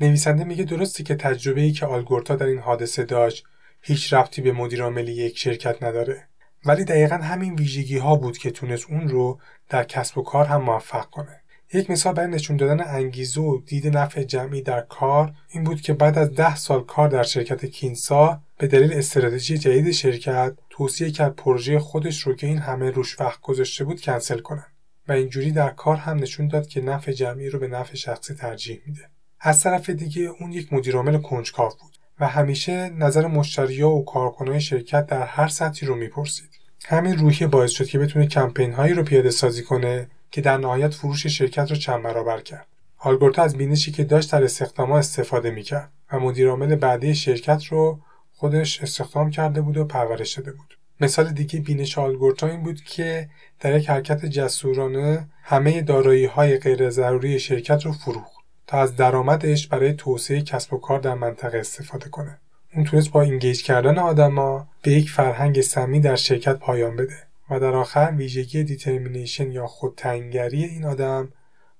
نویسنده 0.00 0.44
میگه 0.44 0.64
درسته 0.64 1.04
که 1.04 1.14
تجربه 1.14 1.60
ای 1.60 1.72
که 1.72 1.86
آلگورتا 1.86 2.36
در 2.36 2.46
این 2.46 2.58
حادثه 2.58 3.04
داشت 3.04 3.44
هیچ 3.82 4.12
ربطی 4.12 4.42
به 4.42 4.52
مدیرعاملی 4.52 5.12
یک 5.12 5.38
شرکت 5.38 5.82
نداره. 5.82 6.28
ولی 6.64 6.84
دقیقا 6.84 7.16
همین 7.16 7.54
ویژگی 7.54 7.98
ها 7.98 8.16
بود 8.16 8.38
که 8.38 8.50
تونست 8.50 8.86
اون 8.90 9.08
رو 9.08 9.40
در 9.68 9.84
کسب 9.84 10.18
و 10.18 10.22
کار 10.22 10.44
هم 10.44 10.62
موفق 10.62 11.10
کنه. 11.10 11.40
یک 11.72 11.90
مثال 11.90 12.14
برای 12.14 12.30
نشون 12.30 12.56
دادن 12.56 12.84
انگیزه 12.86 13.40
و 13.40 13.60
دید 13.66 13.96
نفع 13.96 14.22
جمعی 14.22 14.62
در 14.62 14.80
کار 14.80 15.32
این 15.48 15.64
بود 15.64 15.80
که 15.80 15.92
بعد 15.92 16.18
از 16.18 16.34
ده 16.34 16.56
سال 16.56 16.84
کار 16.84 17.08
در 17.08 17.22
شرکت 17.22 17.66
کینسا 17.66 18.40
به 18.58 18.66
دلیل 18.66 18.92
استراتژی 18.92 19.58
جدید 19.58 19.90
شرکت 19.90 20.54
توصیه 20.70 21.10
کرد 21.10 21.36
پروژه 21.36 21.78
خودش 21.78 22.20
رو 22.20 22.34
که 22.34 22.46
این 22.46 22.58
همه 22.58 22.90
روش 22.90 23.20
وقت 23.20 23.40
گذاشته 23.40 23.84
بود 23.84 24.00
کنسل 24.00 24.38
کنن 24.38 24.66
و 25.08 25.12
اینجوری 25.12 25.52
در 25.52 25.70
کار 25.70 25.96
هم 25.96 26.18
نشون 26.18 26.48
داد 26.48 26.66
که 26.66 26.80
نفع 26.80 27.12
جمعی 27.12 27.50
رو 27.50 27.58
به 27.58 27.68
نفع 27.68 27.96
شخصی 27.96 28.34
ترجیح 28.34 28.80
میده. 28.86 29.10
از 29.40 29.62
طرف 29.62 29.90
دیگه 29.90 30.22
اون 30.40 30.52
یک 30.52 30.72
مدیرعامل 30.72 31.18
کنجکاو 31.18 31.72
بود 31.80 31.98
و 32.20 32.28
همیشه 32.28 32.88
نظر 32.88 33.26
مشتریا 33.26 33.90
و 33.90 34.04
کارکنای 34.04 34.60
شرکت 34.60 35.06
در 35.06 35.26
هر 35.26 35.48
سطحی 35.48 35.86
رو 35.86 35.94
می‌پرسید. 35.94 36.50
همین 36.84 37.18
روحیه 37.18 37.46
باعث 37.46 37.70
شد 37.70 37.86
که 37.86 37.98
بتونه 37.98 38.26
کمپین 38.26 38.72
هایی 38.72 38.94
رو 38.94 39.02
پیاده 39.02 39.30
سازی 39.30 39.62
کنه 39.62 40.08
که 40.30 40.40
در 40.40 40.56
نهایت 40.56 40.94
فروش 40.94 41.26
شرکت 41.26 41.70
رو 41.70 41.76
چند 41.76 42.02
برابر 42.02 42.40
کرد. 42.40 42.66
آلگورتا 42.98 43.42
از 43.42 43.56
بینشی 43.56 43.92
که 43.92 44.04
داشت 44.04 44.32
در 44.32 44.44
استخداما 44.44 44.98
استفاده 44.98 45.50
می‌کرد 45.50 45.92
و 46.12 46.18
مدیرعامل 46.18 46.76
بعدی 46.76 47.14
شرکت 47.14 47.64
رو 47.64 48.00
خودش 48.32 48.82
استخدام 48.82 49.30
کرده 49.30 49.60
بود 49.60 49.76
و 49.76 49.84
پرورش 49.84 50.32
داده 50.32 50.52
بود. 50.52 50.78
مثال 51.00 51.32
دیگه 51.32 51.60
بینش 51.60 51.98
آلگورتا 51.98 52.46
این 52.46 52.62
بود 52.62 52.80
که 52.80 53.28
در 53.60 53.76
یک 53.76 53.90
حرکت 53.90 54.26
جسورانه 54.26 55.28
همه 55.42 55.82
دارایی 55.82 56.24
های 56.24 56.58
غیر 56.58 56.90
ضروری 56.90 57.38
شرکت 57.38 57.86
رو 57.86 57.92
فروخت 57.92 58.38
تا 58.66 58.78
از 58.78 58.96
درآمدش 58.96 59.66
برای 59.66 59.92
توسعه 59.92 60.42
کسب 60.42 60.74
و 60.74 60.78
کار 60.78 60.98
در 61.00 61.14
منطقه 61.14 61.58
استفاده 61.58 62.08
کنه. 62.08 62.38
اون 62.74 62.84
تونست 62.84 63.10
با 63.10 63.22
engage 63.22 63.62
کردن 63.62 63.98
آدما 63.98 64.68
به 64.82 64.90
یک 64.90 65.10
فرهنگ 65.10 65.60
سمی 65.60 66.00
در 66.00 66.16
شرکت 66.16 66.58
پایان 66.58 66.96
بده. 66.96 67.27
و 67.50 67.60
در 67.60 67.74
آخر 67.74 68.14
ویژگی 68.16 68.64
determination 68.64 69.52
یا 69.52 69.66
خودتنگری 69.66 70.64
این 70.64 70.84
آدم 70.84 71.32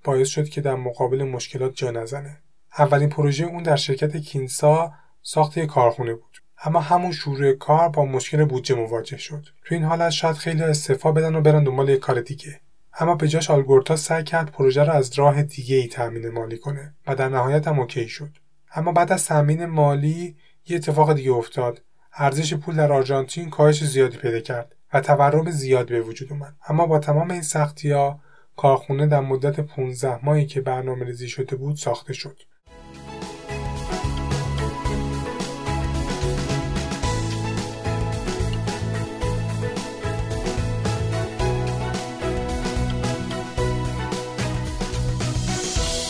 باعث 0.04 0.28
شد 0.28 0.48
که 0.48 0.60
در 0.60 0.74
مقابل 0.74 1.24
مشکلات 1.24 1.74
جا 1.74 1.90
نزنه. 1.90 2.38
اولین 2.78 3.08
پروژه 3.08 3.44
اون 3.44 3.62
در 3.62 3.76
شرکت 3.76 4.16
کینسا 4.16 4.92
ساخت 5.22 5.58
یک 5.58 5.66
کارخونه 5.66 6.14
بود. 6.14 6.38
اما 6.64 6.80
همون 6.80 7.12
شروع 7.12 7.52
کار 7.52 7.88
با 7.88 8.04
مشکل 8.04 8.44
بودجه 8.44 8.74
مواجه 8.74 9.16
شد. 9.16 9.46
تو 9.64 9.74
این 9.74 9.84
حالت 9.84 10.10
شاید 10.10 10.36
خیلیا 10.36 10.62
استعفا 10.62 11.12
بدن 11.12 11.34
و 11.34 11.40
برن 11.40 11.64
دنبال 11.64 11.88
یک 11.88 11.98
کار 11.98 12.20
دیگه. 12.20 12.60
اما 13.00 13.14
به 13.14 13.28
جاش 13.28 13.50
آلگورتا 13.50 13.96
سعی 13.96 14.24
کرد 14.24 14.50
پروژه 14.50 14.84
رو 14.84 14.92
از 14.92 15.18
راه 15.18 15.42
دیگه 15.42 15.76
ای 15.76 15.88
تامین 15.88 16.28
مالی 16.28 16.58
کنه 16.58 16.94
و 17.06 17.14
در 17.14 17.28
نهایت 17.28 17.68
هم 17.68 17.80
اوکی 17.80 18.08
شد. 18.08 18.30
اما 18.74 18.92
بعد 18.92 19.12
از 19.12 19.26
تامین 19.26 19.66
مالی 19.66 20.36
یه 20.66 20.76
اتفاق 20.76 21.14
دیگه 21.14 21.32
افتاد. 21.32 21.82
ارزش 22.14 22.54
پول 22.54 22.76
در 22.76 22.92
آرژانتین 22.92 23.50
کاهش 23.50 23.84
زیادی 23.84 24.16
پیدا 24.16 24.40
کرد 24.40 24.74
و 24.92 25.00
تورم 25.00 25.50
زیاد 25.50 25.88
به 25.88 26.00
وجود 26.00 26.32
اومد. 26.32 26.56
اما 26.68 26.86
با 26.86 26.98
تمام 26.98 27.30
این 27.30 27.42
سختی 27.42 27.90
ها 27.90 28.20
کارخونه 28.56 29.06
در 29.06 29.20
مدت 29.20 29.60
15 29.60 30.24
ماهی 30.24 30.46
که 30.46 30.60
برنامه 30.60 31.04
ریزی 31.04 31.28
شده 31.28 31.56
بود 31.56 31.76
ساخته 31.76 32.12
شد. 32.12 32.36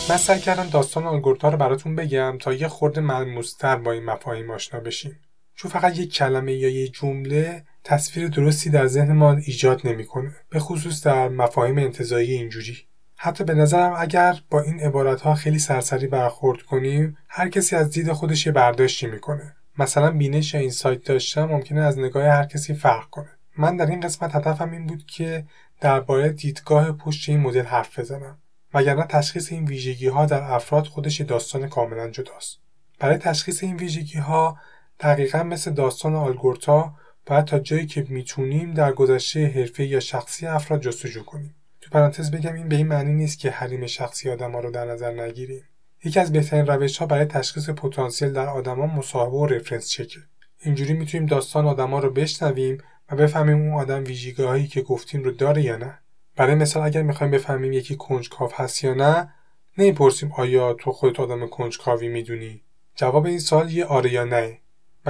من 0.09 0.17
سعی 0.17 0.39
کردم 0.39 0.69
داستان 0.69 1.03
آلگورتا 1.03 1.49
رو 1.49 1.57
براتون 1.57 1.95
بگم 1.95 2.37
تا 2.41 2.53
یه 2.53 2.67
خورده 2.67 3.01
ملموستر 3.01 3.75
با 3.75 3.91
این 3.91 4.05
مفاهیم 4.05 4.51
آشنا 4.51 4.79
بشیم 4.79 5.19
چون 5.55 5.71
فقط 5.71 5.97
یک 5.97 6.13
کلمه 6.13 6.53
یا 6.53 6.69
یه 6.69 6.87
جمله 6.87 7.65
تصویر 7.83 8.27
درستی 8.27 8.69
در 8.69 8.87
ذهن 8.87 9.13
ما 9.13 9.33
ایجاد 9.33 9.87
نمی‌کنه 9.87 10.35
به 10.49 10.59
خصوص 10.59 11.05
در 11.05 11.29
مفاهیم 11.29 11.77
انتظایی 11.77 12.31
اینجوری. 12.31 12.77
حتی 13.15 13.43
به 13.43 13.53
نظرم 13.53 13.93
اگر 13.97 14.39
با 14.49 14.61
این 14.61 14.79
عبارت 14.79 15.21
ها 15.21 15.35
خیلی 15.35 15.59
سرسری 15.59 16.07
برخورد 16.07 16.61
کنیم 16.61 17.17
هر 17.27 17.49
کسی 17.49 17.75
از 17.75 17.89
دید 17.89 18.11
خودش 18.11 18.45
یه 18.45 18.51
برداشتی 18.51 19.07
می‌کنه. 19.07 19.55
مثلا 19.79 20.11
بینش 20.11 20.53
یا 20.53 20.59
اینسایت 20.59 21.03
داشتم 21.03 21.45
ممکنه 21.45 21.81
از 21.81 21.99
نگاه 21.99 22.27
هر 22.27 22.45
کسی 22.45 22.73
فرق 22.73 23.09
کنه. 23.09 23.29
من 23.57 23.77
در 23.77 23.85
این 23.85 23.99
قسمت 23.99 24.35
هدفم 24.35 24.71
این 24.71 24.87
بود 24.87 25.05
که 25.05 25.45
درباره 25.81 26.29
دیدگاه 26.29 26.91
پشت 26.91 27.29
این 27.29 27.39
مدل 27.39 27.65
حرف 27.65 27.99
بزنم 27.99 28.37
وگرنه 28.73 29.05
تشخیص 29.05 29.51
این 29.51 29.65
ویژگی 29.65 30.07
ها 30.07 30.25
در 30.25 30.43
افراد 30.43 30.85
خودش 30.85 31.21
داستان 31.21 31.67
کاملا 31.69 32.09
جداست. 32.09 32.59
برای 32.99 33.17
تشخیص 33.17 33.63
این 33.63 33.75
ویژگی 33.75 34.19
ها 34.19 34.57
دقیقا 34.99 35.43
مثل 35.43 35.73
داستان 35.73 36.15
آلگورتا 36.15 36.93
باید 37.25 37.45
تا 37.45 37.59
جایی 37.59 37.85
که 37.85 38.05
می‌تونیم 38.09 38.73
در 38.73 38.91
گذشته 38.91 39.47
حرفه 39.47 39.85
یا 39.85 39.99
شخصی 39.99 40.47
افراد 40.47 40.81
جستجو 40.81 41.23
کنیم. 41.23 41.55
تو 41.81 41.89
پرانتز 41.89 42.31
بگم 42.31 42.53
این 42.53 42.69
به 42.69 42.75
این 42.75 42.87
معنی 42.87 43.13
نیست 43.13 43.39
که 43.39 43.49
حریم 43.49 43.85
شخصی 43.85 44.29
آدما 44.29 44.59
رو 44.59 44.71
در 44.71 44.85
نظر 44.85 45.11
نگیریم. 45.11 45.63
یکی 46.03 46.19
از 46.19 46.31
بهترین 46.31 46.67
روش 46.67 46.97
ها 46.97 47.05
برای 47.05 47.25
تشخیص 47.25 47.69
پتانسیل 47.69 48.33
در 48.33 48.47
آدما 48.47 48.85
مصاحبه 48.85 49.37
و 49.37 49.45
رفرنس 49.45 49.89
چکه. 49.89 50.19
اینجوری 50.61 50.93
می‌تونیم 50.93 51.25
داستان 51.25 51.65
آدما 51.65 51.99
رو 51.99 52.11
بشنویم 52.11 52.77
و 53.11 53.15
بفهمیم 53.15 53.61
اون 53.61 53.73
آدم 53.73 54.03
ویژگیهایی 54.03 54.67
که 54.67 54.81
گفتیم 54.81 55.23
رو 55.23 55.31
داره 55.31 55.61
یا 55.61 55.77
نه. 55.77 55.99
برای 56.35 56.55
مثال 56.55 56.83
اگر 56.83 57.01
می‌خوایم 57.01 57.31
بفهمیم 57.31 57.73
یکی 57.73 57.95
کنجکاو 57.95 58.51
هست 58.55 58.83
یا 58.83 58.93
نه 58.93 59.33
نمی‌پرسیم 59.77 60.31
آیا 60.31 60.73
تو 60.73 60.91
خودت 60.91 61.19
آدم 61.19 61.47
کنجکاوی 61.47 62.07
می‌دونی؟ 62.07 62.61
جواب 62.95 63.25
این 63.25 63.39
سال 63.39 63.71
یه 63.71 63.85
آره 63.85 64.13
یا 64.13 64.23
نه. 64.23 64.57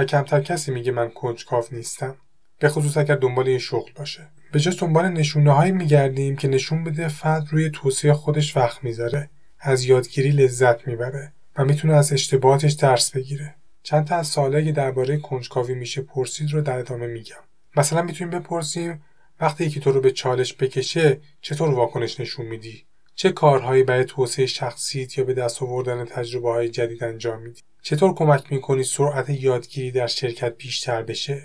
کمتر 0.04 0.40
کسی 0.40 0.72
میگه 0.72 0.92
من 0.92 1.10
کنجکاو 1.10 1.64
نیستم. 1.72 2.16
به 2.58 2.68
خصوص 2.68 2.96
اگر 2.96 3.14
دنبال 3.14 3.48
یه 3.48 3.58
شغل 3.58 3.92
باشه. 3.96 4.28
به 4.52 4.60
جز 4.60 4.78
دنبال 4.78 5.08
نشونه 5.08 5.52
هایی 5.52 5.72
میگردیم 5.72 6.36
که 6.36 6.48
نشون 6.48 6.84
بده 6.84 7.08
فرد 7.08 7.46
روی 7.50 7.70
توصیه 7.70 8.12
خودش 8.12 8.56
وقت 8.56 8.84
می‌ذاره. 8.84 9.30
از 9.60 9.84
یادگیری 9.84 10.30
لذت 10.30 10.86
می‌بره 10.86 11.32
و 11.56 11.64
می‌تونه 11.64 11.94
از 11.94 12.12
اشتباهاتش 12.12 12.72
درس 12.72 13.10
بگیره. 13.10 13.54
چند 13.82 14.06
تا 14.06 14.16
از 14.16 14.26
سوالایی 14.26 14.64
که 14.64 14.72
درباره 14.72 15.16
کنجکاوی 15.16 15.74
میشه 15.74 16.02
پرسید 16.02 16.52
رو 16.52 16.60
در 16.60 16.78
ادامه 16.78 17.06
میگم. 17.06 17.36
مثلا 17.76 18.02
می‌تونیم 18.02 18.38
بپرسیم 18.38 19.02
وقتی 19.40 19.64
یکی 19.64 19.80
تو 19.80 19.92
رو 19.92 20.00
به 20.00 20.10
چالش 20.10 20.54
بکشه 20.54 21.20
چطور 21.40 21.70
واکنش 21.70 22.20
نشون 22.20 22.46
میدی؟ 22.46 22.84
چه 23.14 23.32
کارهایی 23.32 23.82
برای 23.82 24.04
توسعه 24.04 24.46
شخصیت 24.46 25.18
یا 25.18 25.24
به 25.24 25.34
دست 25.34 25.62
آوردن 25.62 26.04
تجربه 26.04 26.48
های 26.48 26.68
جدید 26.68 27.04
انجام 27.04 27.42
میدی؟ 27.42 27.60
چطور 27.82 28.14
کمک 28.14 28.52
می‌کنی 28.52 28.84
سرعت 28.84 29.30
یادگیری 29.30 29.90
در 29.90 30.06
شرکت 30.06 30.56
بیشتر 30.56 31.02
بشه؟ 31.02 31.42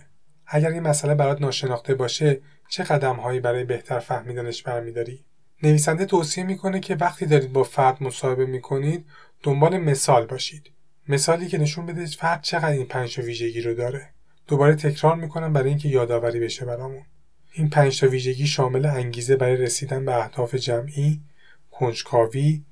اگر 0.47 0.69
این 0.69 0.83
مسئله 0.83 1.15
برات 1.15 1.41
ناشناخته 1.41 1.95
باشه 1.95 2.41
چه 2.69 2.83
قدم 2.83 3.15
هایی 3.15 3.39
برای 3.39 3.63
بهتر 3.63 3.99
فهمیدنش 3.99 4.63
برمیداری؟ 4.63 5.25
نویسنده 5.63 6.05
توصیه 6.05 6.43
می‌کنه 6.43 6.79
که 6.79 6.95
وقتی 6.95 7.25
دارید 7.25 7.53
با 7.53 7.63
فرد 7.63 8.03
مصاحبه 8.03 8.45
می‌کنید 8.45 9.05
دنبال 9.43 9.77
مثال 9.77 10.25
باشید. 10.25 10.71
مثالی 11.07 11.47
که 11.47 11.57
نشون 11.57 11.85
بده 11.85 12.05
فرد 12.05 12.41
چقدر 12.41 12.71
این 12.71 12.85
پنج 12.85 13.19
ویژگی 13.19 13.61
رو 13.61 13.73
داره. 13.73 14.09
دوباره 14.47 14.75
تکرار 14.75 15.15
می‌کنم 15.15 15.53
برای 15.53 15.69
اینکه 15.69 15.89
یادآوری 15.89 16.39
بشه 16.39 16.65
برامون. 16.65 17.03
این 17.53 17.69
پنج 17.69 17.99
تا 17.99 18.07
ویژگی 18.07 18.47
شامل 18.47 18.85
انگیزه 18.85 19.35
برای 19.35 19.57
رسیدن 19.57 20.05
به 20.05 20.15
اهداف 20.15 20.55
جمعی، 20.55 21.21
کنجکاوی، 21.71 22.63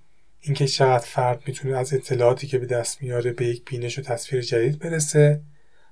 اینکه 0.45 0.67
چقدر 0.67 1.06
فرد 1.06 1.41
می‌تونه 1.45 1.77
از 1.77 1.93
اطلاعاتی 1.93 2.47
که 2.47 2.58
به 2.58 2.65
دست 2.65 3.01
میاره 3.01 3.32
به 3.32 3.45
یک 3.45 3.65
بینش 3.65 3.99
و 3.99 4.01
تصویر 4.01 4.41
جدید 4.41 4.79
برسه، 4.79 5.41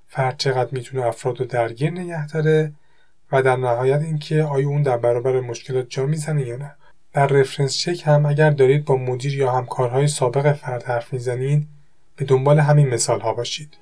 فرد 0.08 0.36
چقدر 0.36 0.68
می‌تونه 0.72 1.06
افراد 1.06 1.40
رو 1.40 1.46
درگیر 1.46 1.90
نگه 1.90 2.26
داره 2.26 2.72
و 3.32 3.42
در 3.42 3.56
نهایت 3.56 4.00
اینکه 4.00 4.42
آیا 4.42 4.68
اون 4.68 4.82
در 4.82 4.96
برابر 4.96 5.40
مشکلات 5.40 5.86
جا 5.88 6.06
می‌زنه 6.06 6.46
یا 6.46 6.56
نه. 6.56 6.74
در 7.12 7.26
رفرنس 7.26 7.76
چک 7.76 8.02
هم 8.06 8.26
اگر 8.26 8.50
دارید 8.50 8.84
با 8.84 8.96
مدیر 8.96 9.36
یا 9.36 9.52
همکارهای 9.52 10.08
سابق 10.08 10.52
فرد 10.52 10.82
حرف 10.82 11.12
می‌زنید 11.12 11.66
به 12.16 12.24
دنبال 12.24 12.58
همین 12.60 12.88
مثال 12.88 13.20
ها 13.20 13.34
باشید. 13.34 13.76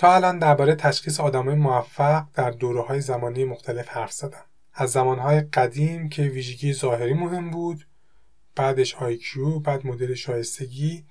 تا 0.00 0.14
الان 0.14 0.38
درباره 0.38 0.74
تشخیص 0.74 1.20
آدمای 1.20 1.54
موفق 1.54 2.24
در 2.34 2.50
دوره 2.50 2.82
های 2.82 3.00
زمانی 3.00 3.44
مختلف 3.44 3.88
حرف 3.88 4.12
زدم. 4.12 4.44
از 4.74 4.90
زمانهای 4.90 5.40
قدیم 5.40 6.08
که 6.08 6.22
ویژگی 6.22 6.72
ظاهری 6.72 7.14
مهم 7.14 7.50
بود، 7.50 7.86
بعدش 8.56 8.94
آیکیو، 8.94 9.58
بعد 9.58 9.86
مدل 9.86 10.14
شایستگی 10.14 11.04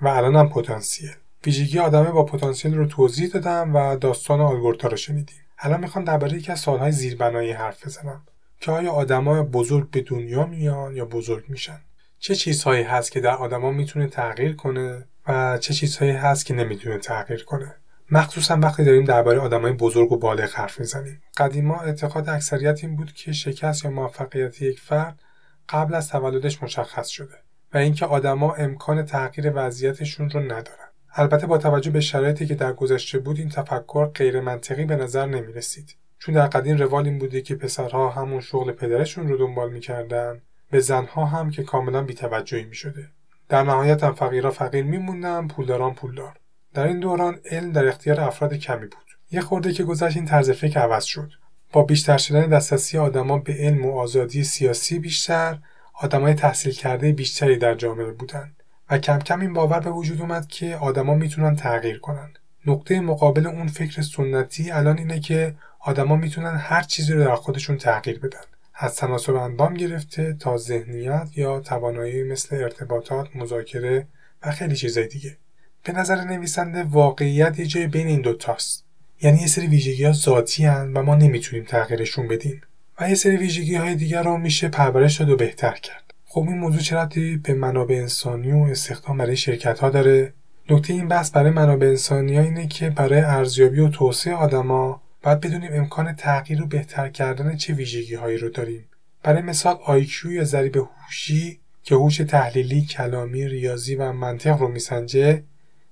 و 0.00 0.08
الان 0.08 0.36
هم 0.36 0.48
پتانسیل. 0.48 1.10
ویژگی 1.46 1.78
آدمه 1.78 2.10
با 2.10 2.24
پتانسیل 2.24 2.74
رو 2.74 2.86
توضیح 2.86 3.28
دادم 3.28 3.74
و 3.74 3.96
داستان 3.96 4.40
آلگورتا 4.40 4.88
رو 4.88 4.96
شنیدیم. 4.96 5.42
الان 5.58 5.80
می‌خوام 5.80 6.04
درباره 6.04 6.36
یکی 6.36 6.52
از 6.52 6.60
سالهای 6.60 6.92
زیربنایی 6.92 7.52
حرف 7.52 7.86
بزنم 7.86 8.22
که 8.60 8.72
آیا 8.72 8.92
آدمای 8.92 9.42
بزرگ 9.42 9.90
به 9.90 10.00
دنیا 10.00 10.46
میان 10.46 10.96
یا 10.96 11.04
بزرگ 11.04 11.44
میشن؟ 11.48 11.80
چه 12.18 12.34
چیزهایی 12.34 12.82
هست 12.82 13.12
که 13.12 13.20
در 13.20 13.34
آدما 13.34 13.70
می‌تونه 13.70 14.06
تغییر 14.06 14.56
کنه 14.56 15.04
و 15.28 15.58
چه 15.58 15.74
چیزهایی 15.74 16.12
هست 16.12 16.46
که 16.46 16.54
نمی‌تونه 16.54 16.98
تغییر 16.98 17.44
کنه؟ 17.44 17.74
مخصوصا 18.14 18.56
وقتی 18.56 18.84
داریم 18.84 19.04
درباره 19.04 19.38
آدمای 19.38 19.72
بزرگ 19.72 20.12
و 20.12 20.16
بالغ 20.16 20.50
حرف 20.54 20.80
می‌زنیم. 20.80 21.22
قدیما 21.36 21.80
اعتقاد 21.80 22.28
اکثریت 22.28 22.84
این 22.84 22.96
بود 22.96 23.12
که 23.12 23.32
شکست 23.32 23.84
یا 23.84 23.90
موفقیت 23.90 24.62
یک 24.62 24.80
فرد 24.80 25.22
قبل 25.68 25.94
از 25.94 26.08
تولدش 26.08 26.62
مشخص 26.62 27.08
شده 27.08 27.34
و 27.74 27.78
اینکه 27.78 28.06
آدما 28.06 28.54
امکان 28.54 29.04
تغییر 29.04 29.52
وضعیتشون 29.54 30.30
رو 30.30 30.40
ندارن. 30.40 30.88
البته 31.14 31.46
با 31.46 31.58
توجه 31.58 31.90
به 31.90 32.00
شرایطی 32.00 32.46
که 32.46 32.54
در 32.54 32.72
گذشته 32.72 33.18
بود 33.18 33.38
این 33.38 33.48
تفکر 33.48 34.06
غیر 34.06 34.40
منطقی 34.40 34.84
به 34.84 34.96
نظر 34.96 35.26
نمی 35.26 35.52
رسید 35.52 35.96
چون 36.18 36.34
در 36.34 36.46
قدیم 36.46 36.76
روال 36.76 37.04
این 37.04 37.18
بوده 37.18 37.40
که 37.40 37.54
پسرها 37.54 38.10
همون 38.10 38.40
شغل 38.40 38.72
پدرشون 38.72 39.28
رو 39.28 39.36
دنبال 39.36 39.72
می‌کردن 39.72 40.40
به 40.70 40.80
زنها 40.80 41.24
هم 41.24 41.50
که 41.50 41.62
کاملا 41.62 42.02
بیتوجهی 42.02 42.64
می 42.64 42.74
شده. 42.74 43.08
در 43.48 43.62
نهایت 43.62 44.04
هم 44.04 44.14
فقیرها 44.14 44.50
فقیر 44.50 44.84
میموندن 44.84 45.48
پولداران 45.48 45.94
پولدار. 45.94 46.41
در 46.74 46.86
این 46.86 47.00
دوران 47.00 47.38
علم 47.50 47.72
در 47.72 47.86
اختیار 47.86 48.20
افراد 48.20 48.54
کمی 48.54 48.86
بود. 48.86 49.06
یه 49.30 49.40
خورده 49.40 49.72
که 49.72 49.84
گذشت 49.84 50.16
این 50.16 50.26
طرز 50.26 50.50
فکر 50.50 50.80
عوض 50.80 51.04
شد. 51.04 51.30
با 51.72 51.82
بیشتر 51.82 52.16
شدن 52.16 52.48
دسترسی 52.48 52.98
آدما 52.98 53.38
به 53.38 53.52
علم 53.52 53.86
و 53.86 53.98
آزادی 53.98 54.44
سیاسی 54.44 54.98
بیشتر 54.98 55.58
آدمای 55.94 56.34
تحصیل 56.34 56.72
کرده 56.72 57.12
بیشتری 57.12 57.56
در 57.56 57.74
جامعه 57.74 58.10
بودند 58.10 58.62
و 58.90 58.98
کم 58.98 59.18
کم 59.18 59.40
این 59.40 59.52
باور 59.52 59.80
به 59.80 59.90
وجود 59.90 60.20
اومد 60.20 60.46
که 60.46 60.76
آدما 60.76 61.14
می‌تونن 61.14 61.56
تغییر 61.56 61.98
کنند 61.98 62.38
نقطه 62.66 63.00
مقابل 63.00 63.46
اون 63.46 63.66
فکر 63.66 64.02
سنتی 64.02 64.70
الان 64.70 64.98
اینه 64.98 65.20
که 65.20 65.54
آدما 65.80 66.16
می‌تونن 66.16 66.56
هر 66.56 66.82
چیزی 66.82 67.12
رو 67.12 67.24
در 67.24 67.34
خودشون 67.34 67.76
تغییر 67.76 68.18
بدن. 68.18 68.40
از 68.74 68.96
تناسب 68.96 69.34
اندام 69.34 69.74
گرفته 69.74 70.32
تا 70.32 70.56
ذهنیت 70.56 71.28
یا 71.36 71.60
توانایی 71.60 72.22
مثل 72.22 72.56
ارتباطات، 72.56 73.36
مذاکره 73.36 74.06
و 74.42 74.50
خیلی 74.50 74.76
چیزای 74.76 75.06
دیگه. 75.06 75.36
به 75.84 75.92
نظر 75.92 76.24
نویسنده 76.24 76.82
واقعیت 76.82 77.58
یه 77.58 77.66
جای 77.66 77.86
بین 77.86 78.06
این 78.06 78.20
دوتاست. 78.20 78.84
یعنی 79.22 79.40
یه 79.40 79.46
سری 79.46 79.66
ویژگی 79.66 80.04
ها 80.04 80.12
ذاتی 80.12 80.64
هن 80.64 80.92
و 80.92 81.02
ما 81.02 81.14
نمی‌تونیم 81.14 81.64
تغییرشون 81.64 82.28
بدیم 82.28 82.60
و 83.00 83.08
یه 83.08 83.14
سری 83.14 83.36
ویژگی 83.36 83.74
های 83.74 83.94
دیگر 83.94 84.22
رو 84.22 84.38
میشه 84.38 84.68
پرورش 84.68 85.20
داد 85.20 85.30
و 85.30 85.36
بهتر 85.36 85.72
کرد. 85.72 86.14
خب 86.24 86.40
این 86.40 86.58
موضوع 86.58 86.80
چرا 86.80 87.08
به 87.42 87.54
منابع 87.54 87.94
انسانی 87.94 88.52
و 88.52 88.56
استخدام 88.56 89.18
برای 89.18 89.36
شرکت 89.36 89.78
ها 89.78 89.90
داره؟ 89.90 90.32
نکته 90.70 90.92
این 90.92 91.08
بحث 91.08 91.30
برای 91.30 91.50
منابع 91.50 91.86
انسانی 91.86 92.36
ها 92.36 92.42
اینه 92.42 92.66
که 92.66 92.90
برای 92.90 93.20
ارزیابی 93.20 93.80
و 93.80 93.88
توسعه 93.88 94.34
آدما 94.34 95.02
باید 95.22 95.40
بدونیم 95.40 95.70
امکان 95.72 96.14
تغییر 96.14 96.62
و 96.62 96.66
بهتر 96.66 97.08
کردن 97.08 97.56
چه 97.56 97.74
ویژگی 97.74 98.14
هایی 98.14 98.38
رو 98.38 98.48
داریم 98.48 98.88
برای 99.22 99.42
مثال 99.42 99.78
IQ 99.86 100.30
یا 100.30 100.44
ضریب 100.44 100.76
هوشی 100.76 101.60
که 101.82 101.94
هوش 101.94 102.16
تحلیلی 102.16 102.84
کلامی 102.84 103.48
ریاضی 103.48 103.94
و 103.94 104.12
منطق 104.12 104.58
رو 104.58 104.68
میسنجه 104.68 105.42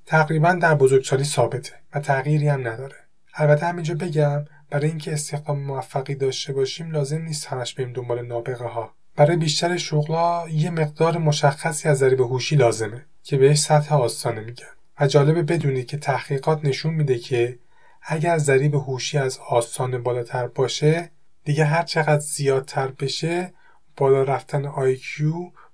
تقریبا 0.06 0.52
در 0.52 0.74
بزرگسالی 0.74 1.24
ثابته 1.24 1.72
و 1.94 2.00
تغییری 2.00 2.48
هم 2.48 2.68
نداره. 2.68 2.96
البته 3.34 3.66
همینجا 3.66 3.94
بگم 3.94 4.44
برای 4.70 4.88
اینکه 4.88 5.12
استخدام 5.12 5.60
موفقی 5.60 6.14
داشته 6.14 6.52
باشیم 6.52 6.90
لازم 6.90 7.22
نیست 7.22 7.46
همش 7.46 7.74
بریم 7.74 7.92
دنبال 7.92 8.26
نابغه 8.26 8.64
ها 8.64 8.94
برای 9.16 9.36
بیشتر 9.36 9.76
شغلا 9.76 10.48
یه 10.48 10.70
مقدار 10.70 11.18
مشخصی 11.18 11.88
از 11.88 11.98
ضریب 11.98 12.20
هوشی 12.20 12.56
لازمه 12.56 13.06
که 13.22 13.36
بهش 13.36 13.58
سطح 13.58 13.94
آستانه 13.94 14.40
میگن 14.40 14.64
و 15.00 15.06
جالبه 15.06 15.42
بدونید 15.42 15.86
که 15.86 15.96
تحقیقات 15.96 16.64
نشون 16.64 16.94
میده 16.94 17.18
که 17.18 17.58
اگر 18.02 18.38
ضریب 18.38 18.74
هوشی 18.74 19.18
از 19.18 19.38
آستانه 19.48 19.98
بالاتر 19.98 20.46
باشه 20.46 21.10
دیگه 21.44 21.64
هر 21.64 21.82
چقدر 21.82 22.20
زیادتر 22.20 22.88
بشه 22.88 23.52
بالا 23.96 24.22
رفتن 24.22 24.72
IQ 24.72 25.22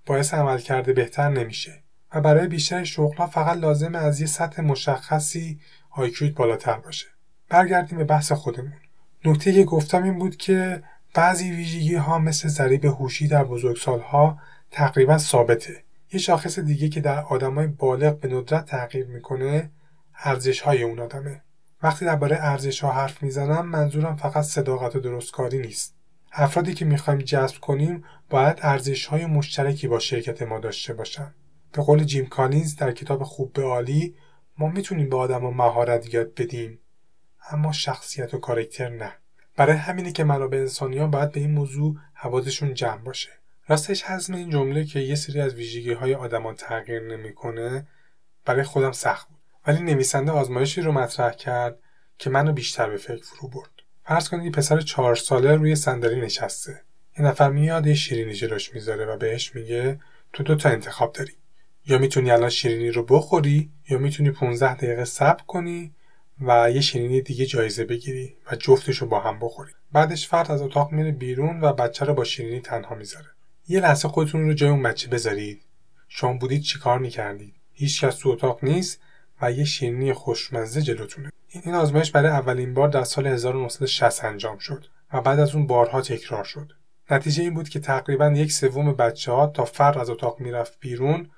باعث 0.06 0.34
عمل 0.34 0.58
کرده 0.58 0.92
بهتر 0.92 1.28
نمیشه. 1.28 1.82
برای 2.20 2.46
بیشتر 2.46 2.84
شغلها 2.84 3.26
فقط 3.26 3.56
لازمه 3.56 3.98
از 3.98 4.20
یه 4.20 4.26
سطح 4.26 4.62
مشخصی 4.62 5.60
IQ 5.96 6.22
بالاتر 6.22 6.78
باشه. 6.78 7.06
برگردیم 7.48 7.98
به 7.98 8.04
بحث 8.04 8.32
خودمون. 8.32 8.72
نکته 9.24 9.52
که 9.52 9.64
گفتم 9.64 10.02
این 10.02 10.18
بود 10.18 10.36
که 10.36 10.82
بعضی 11.14 11.50
ویژگی 11.50 11.94
ها 11.94 12.18
مثل 12.18 12.48
ضریب 12.48 12.84
هوشی 12.84 13.28
در 13.28 13.44
بزرگسالها 13.44 14.38
تقریبا 14.70 15.18
ثابته. 15.18 15.82
یه 16.12 16.20
شاخص 16.20 16.58
دیگه 16.58 16.88
که 16.88 17.00
در 17.00 17.24
آدمای 17.24 17.66
بالغ 17.66 18.20
به 18.20 18.28
ندرت 18.28 18.66
تغییر 18.66 19.06
می‌کنه 19.06 19.70
ارزش 20.24 20.60
های 20.60 20.82
اون 20.82 21.00
آدمه. 21.00 21.42
وقتی 21.82 22.04
درباره 22.04 22.36
ارزش 22.40 22.80
ها 22.80 22.92
حرف 22.92 23.22
می‌زنم 23.22 23.66
منظورم 23.66 24.16
فقط 24.16 24.44
صداقت 24.44 24.96
و 24.96 25.00
درستکاری 25.00 25.58
نیست. 25.58 25.94
افرادی 26.32 26.74
که 26.74 26.84
می‌خوایم 26.84 27.18
جذب 27.18 27.56
کنیم 27.60 28.04
باید 28.30 28.58
ارزش 28.62 29.06
های 29.06 29.26
مشترکی 29.26 29.88
با 29.88 29.98
شرکت 29.98 30.42
ما 30.42 30.58
داشته 30.58 30.94
باشن. 30.94 31.34
به 31.76 31.82
قول 31.82 32.04
جیم 32.04 32.26
کالینز 32.26 32.76
در 32.76 32.92
کتاب 32.92 33.22
خوب 33.22 33.52
به 33.52 33.62
عالی 33.62 34.14
ما 34.58 34.68
می‌تونیم 34.68 35.08
به 35.08 35.16
آدم 35.16 35.44
و 35.44 35.50
مهارت 35.50 36.14
یاد 36.14 36.34
بدیم 36.34 36.78
اما 37.50 37.72
شخصیت 37.72 38.34
و 38.34 38.38
کارکتر 38.38 38.88
نه. 38.88 39.12
برای 39.56 39.76
همینه 39.76 40.12
که 40.12 40.24
منابع 40.24 40.58
انسانیان 40.58 41.10
باید 41.10 41.32
به 41.32 41.40
این 41.40 41.50
موضوع 41.50 41.96
حواسشون 42.14 42.74
جمع 42.74 43.02
باشه. 43.02 43.28
راستش 43.68 44.02
حزم 44.02 44.34
این 44.34 44.50
جمله 44.50 44.84
که 44.84 45.00
یه 45.00 45.14
سری 45.14 45.40
از 45.40 45.54
ویژگی 45.54 45.92
های 45.92 46.14
آدمان 46.14 46.54
تغییر 46.54 47.02
نمی‌کنه 47.02 47.86
برای 48.44 48.62
خودم 48.62 48.92
سخت 48.92 49.28
بود. 49.28 49.38
ولی 49.66 49.82
نویسنده 49.82 50.32
آزمایشی 50.32 50.80
رو 50.82 50.92
مطرح 50.92 51.32
کرد 51.32 51.78
که 52.18 52.30
منو 52.30 52.52
بیشتر 52.52 52.90
به 52.90 52.96
فکر 52.96 53.24
فرو 53.24 53.48
برد. 53.48 53.70
فرض 54.04 54.28
کنید 54.28 54.54
پسر 54.54 54.80
چهار 54.80 55.14
ساله 55.14 55.54
روی 55.54 55.76
صندلی 55.76 56.20
نشسته. 56.20 56.82
یه 57.18 57.24
نفر 57.24 57.50
میاد 57.50 57.86
یه 57.86 57.94
شیرینی 57.94 58.34
جلوش 58.34 58.74
می‌ذاره 58.74 59.06
و 59.06 59.16
بهش 59.16 59.54
میگه 59.54 60.00
تو 60.32 60.42
دو 60.42 60.54
تا 60.54 60.68
انتخاب 60.68 61.12
داری. 61.12 61.32
یا 61.88 61.98
می‌تونی 61.98 62.30
الان 62.30 62.50
شیرینی 62.50 62.90
رو 62.90 63.02
بخوری 63.02 63.70
یا 63.88 63.98
می‌تونی 63.98 64.30
15 64.30 64.74
دقیقه 64.74 65.04
صبر 65.04 65.42
کنی 65.46 65.94
و 66.40 66.70
یه 66.70 66.80
شیرینی 66.80 67.20
دیگه 67.20 67.46
جایزه 67.46 67.84
بگیری 67.84 68.36
و 68.52 68.56
جفتش 68.56 68.98
رو 68.98 69.06
با 69.06 69.20
هم 69.20 69.38
بخوری. 69.38 69.72
بعدش 69.92 70.28
فرد 70.28 70.50
از 70.50 70.62
اتاق 70.62 70.92
میره 70.92 71.12
بیرون 71.12 71.60
و 71.60 71.72
بچه 71.72 72.04
رو 72.04 72.14
با 72.14 72.24
شیرینی 72.24 72.60
تنها 72.60 72.94
می‌ذاره. 72.94 73.26
یه 73.68 73.80
لحظه 73.80 74.08
خودتون 74.08 74.40
رو 74.40 74.54
جای 74.54 74.70
اون 74.70 74.82
بچه 74.82 75.08
بذارید. 75.08 75.62
شما 76.08 76.32
بودید 76.32 76.62
چیکار 76.62 76.98
می‌کردید؟ 76.98 77.54
هیچ 77.72 78.04
کس 78.04 78.16
تو 78.16 78.28
اتاق 78.28 78.64
نیست 78.64 79.00
و 79.42 79.52
یه 79.52 79.64
شیرینی 79.64 80.12
خوشمزه 80.12 80.82
جلوتونه. 80.82 81.32
این 81.48 81.74
آزمایش 81.74 82.10
برای 82.10 82.30
اولین 82.30 82.74
بار 82.74 82.88
در 82.88 83.04
سال 83.04 83.26
1960 83.26 84.24
انجام 84.24 84.58
شد 84.58 84.86
و 85.12 85.20
بعد 85.20 85.40
از 85.40 85.54
اون 85.54 85.66
بارها 85.66 86.00
تکرار 86.00 86.44
شد. 86.44 86.72
نتیجه 87.10 87.42
این 87.42 87.54
بود 87.54 87.68
که 87.68 87.80
تقریبا 87.80 88.28
یک 88.28 88.52
سوم 88.52 88.92
بچه 88.92 89.32
ها 89.32 89.46
تا 89.46 89.64
فرد 89.64 89.98
از 89.98 90.10
اتاق 90.10 90.40
می‌رفت 90.40 90.80
بیرون 90.80 91.30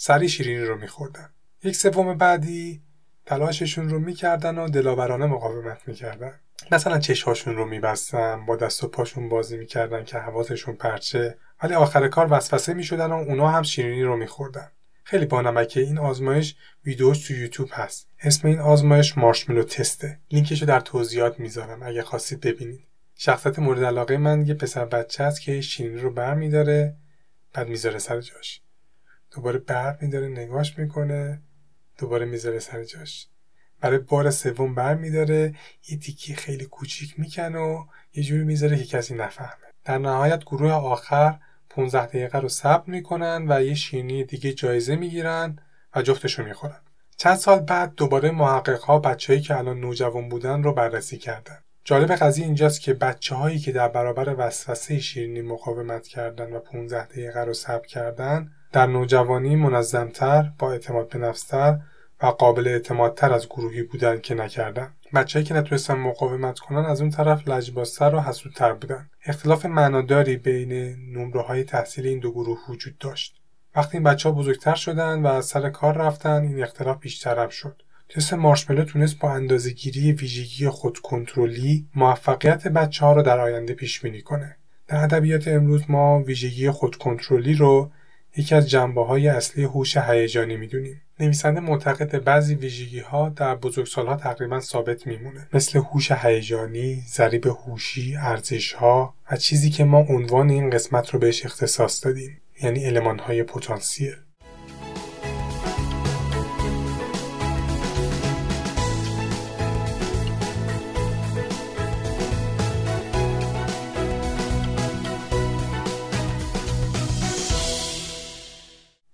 سری 0.00 0.28
شیرینی 0.28 0.64
رو 0.64 0.76
میخوردن. 0.76 1.30
یک 1.64 1.76
سوم 1.76 2.14
بعدی 2.14 2.82
تلاششون 3.26 3.88
رو 3.88 3.98
می‌کردن 3.98 4.58
و 4.58 4.68
دلاورانه 4.68 5.26
مقاومت 5.26 5.88
می‌کردن. 5.88 6.32
مثلا 6.72 6.98
چشهاشون 6.98 7.56
رو 7.56 7.64
میبستن 7.64 8.46
با 8.46 8.56
دست 8.56 8.84
و 8.84 8.88
پاشون 8.88 9.28
بازی 9.28 9.56
می‌کردن 9.56 10.04
که 10.04 10.18
حواسشون 10.18 10.74
پرچه. 10.74 11.38
ولی 11.62 11.74
آخر 11.74 12.08
کار 12.08 12.32
وسوسه 12.32 12.74
می‌شدن 12.74 13.06
و 13.06 13.14
اونا 13.14 13.48
هم 13.48 13.62
شیرینی 13.62 14.02
رو 14.02 14.16
میخوردن. 14.16 14.70
خیلی 15.04 15.26
بانمکه 15.26 15.80
این 15.80 15.98
آزمایش 15.98 16.56
ویدیوش 16.84 17.26
تو 17.26 17.34
یوتیوب 17.34 17.68
هست. 17.72 18.08
اسم 18.22 18.48
این 18.48 18.58
آزمایش 18.58 19.18
مارشملو 19.18 19.62
تسته. 19.62 20.20
لینکش 20.30 20.60
رو 20.60 20.66
در 20.68 20.80
توضیحات 20.80 21.40
می‌ذارم 21.40 21.82
اگه 21.82 22.02
خواستید 22.02 22.40
ببینید. 22.40 22.86
شخصیت 23.14 23.58
مورد 23.58 23.84
علاقه 23.84 24.16
من 24.16 24.46
یه 24.46 24.54
پسر 24.54 24.84
بچه 24.84 25.24
است 25.24 25.40
که 25.40 25.60
شیرینی 25.60 26.00
رو 26.00 26.10
بر 26.10 26.34
میداره 26.34 26.96
بعد 27.54 27.68
می‌ذاره 27.68 27.98
سر 27.98 28.20
جاش. 28.20 28.60
دوباره 29.30 29.58
بر 29.58 29.98
میداره 30.00 30.28
نگاش 30.28 30.78
می‌کنه 30.78 31.42
دوباره 31.98 32.26
می‌ذاره 32.26 32.58
سر 32.58 32.84
جاش. 32.84 33.28
برای 33.80 33.98
بار 33.98 34.30
سوم 34.30 34.74
بر 34.74 34.94
میداره 34.94 35.54
یه 35.88 35.98
تیکی 35.98 36.34
خیلی 36.34 36.64
کوچیک 36.64 37.20
می‌کنه 37.20 37.58
و 37.58 37.84
یه 38.14 38.22
جوری 38.22 38.44
می‌ذاره 38.44 38.76
که 38.76 38.84
کسی 38.84 39.14
نفهمه. 39.14 39.66
در 39.84 39.98
نهایت 39.98 40.44
گروه 40.44 40.72
آخر 40.72 41.38
15 41.70 42.06
دقیقه 42.06 42.38
رو 42.38 42.48
صبر 42.48 42.90
می‌کنن 42.90 43.46
و 43.48 43.62
یه 43.62 43.74
شیرینی 43.74 44.24
دیگه 44.24 44.52
جایزه 44.52 44.96
می‌گیرن 44.96 45.58
و 45.94 46.02
جفتشو 46.02 46.44
می‌خورن. 46.44 46.80
چند 47.16 47.36
سال 47.36 47.60
بعد 47.60 47.94
دوباره 47.94 48.30
محقق 48.30 48.82
ها 48.82 48.98
بچههایی 48.98 49.42
که 49.42 49.56
الان 49.56 49.80
نوجوان 49.80 50.28
بودن 50.28 50.62
رو 50.62 50.72
بررسی 50.72 51.18
کردن. 51.18 51.58
جالب 51.84 52.12
قضیه 52.12 52.44
اینجاست 52.44 52.80
که 52.80 52.94
بچه 52.94 53.34
هایی 53.34 53.58
که 53.58 53.72
در 53.72 53.88
برابر 53.88 54.34
وسوسه 54.38 54.98
شیرینی 54.98 55.42
مقاومت 55.42 56.06
کردن 56.06 56.52
و 56.52 56.58
15 56.58 57.04
دقیقه 57.06 57.40
رو 57.40 57.54
صبر 57.54 57.86
کردن 57.86 58.52
در 58.72 58.86
نوجوانی 58.86 59.56
منظمتر 59.56 60.52
با 60.58 60.72
اعتماد 60.72 61.08
به 61.08 61.18
نفستر 61.18 61.78
و 62.22 62.26
قابل 62.26 62.68
اعتمادتر 62.68 63.32
از 63.32 63.46
گروهی 63.46 63.82
بودن 63.82 64.20
که 64.20 64.34
نکردن. 64.34 64.94
بچههایی 65.14 65.46
که 65.46 65.54
نتونستن 65.54 65.94
مقاومت 65.94 66.58
کنن 66.58 66.84
از 66.84 67.00
اون 67.00 67.10
طرف 67.10 67.48
لجبازتر 67.48 68.14
و 68.14 68.20
حسودتر 68.20 68.72
بودن. 68.72 69.10
اختلاف 69.26 69.66
معناداری 69.66 70.36
بین 70.36 70.72
نمره 71.12 71.42
های 71.42 71.64
تحصیل 71.64 72.06
این 72.06 72.18
دو 72.18 72.32
گروه 72.32 72.58
وجود 72.68 72.98
داشت. 72.98 73.40
وقتی 73.76 73.96
این 73.96 74.04
بچه 74.04 74.28
ها 74.28 74.34
بزرگتر 74.34 74.74
شدن 74.74 75.22
و 75.22 75.26
از 75.26 75.46
سر 75.46 75.70
کار 75.70 75.96
رفتن 75.96 76.42
این 76.42 76.62
اختلاف 76.62 77.00
بیشتر 77.00 77.48
شد. 77.48 77.82
تست 78.08 78.34
مارشملو 78.34 78.84
تونست 78.84 79.18
با 79.18 79.40
گیری 79.76 80.12
ویژگی 80.12 80.68
خودکنترلی 80.68 81.88
موفقیت 81.94 82.68
بچه 82.68 83.04
ها 83.04 83.12
رو 83.12 83.22
در 83.22 83.40
آینده 83.40 83.74
پیش 83.74 84.00
بینی 84.00 84.22
کنه. 84.22 84.56
در 84.88 84.96
ادبیات 84.96 85.48
امروز 85.48 85.82
ما 85.88 86.22
ویژگی 86.22 86.70
خودکنترلی 86.70 87.54
رو 87.54 87.90
یکی 88.38 88.54
از 88.54 88.70
جنبه 88.70 89.04
های 89.04 89.28
اصلی 89.28 89.64
هوش 89.64 89.96
هیجانی 89.96 90.56
می‌دونیم. 90.56 91.00
نویسنده 91.20 91.60
معتقد 91.60 92.24
بعضی 92.24 92.54
ویژگی 92.54 93.00
ها 93.00 93.28
در 93.28 93.54
بزرگسالها 93.54 94.16
تقریبا 94.16 94.60
ثابت 94.60 95.06
میمونه. 95.06 95.48
مثل 95.52 95.78
هوش 95.78 96.12
هیجانی، 96.12 97.02
ضریب 97.08 97.46
هوشی، 97.46 98.16
ارزش 98.16 98.72
ها 98.72 99.14
و 99.30 99.36
چیزی 99.36 99.70
که 99.70 99.84
ما 99.84 99.98
عنوان 99.98 100.50
این 100.50 100.70
قسمت 100.70 101.10
رو 101.10 101.18
بهش 101.18 101.46
اختصاص 101.46 102.04
دادیم 102.04 102.40
یعنی 102.62 102.84
علمان 102.84 103.18
های 103.18 103.42
پتانسیل. 103.42 104.16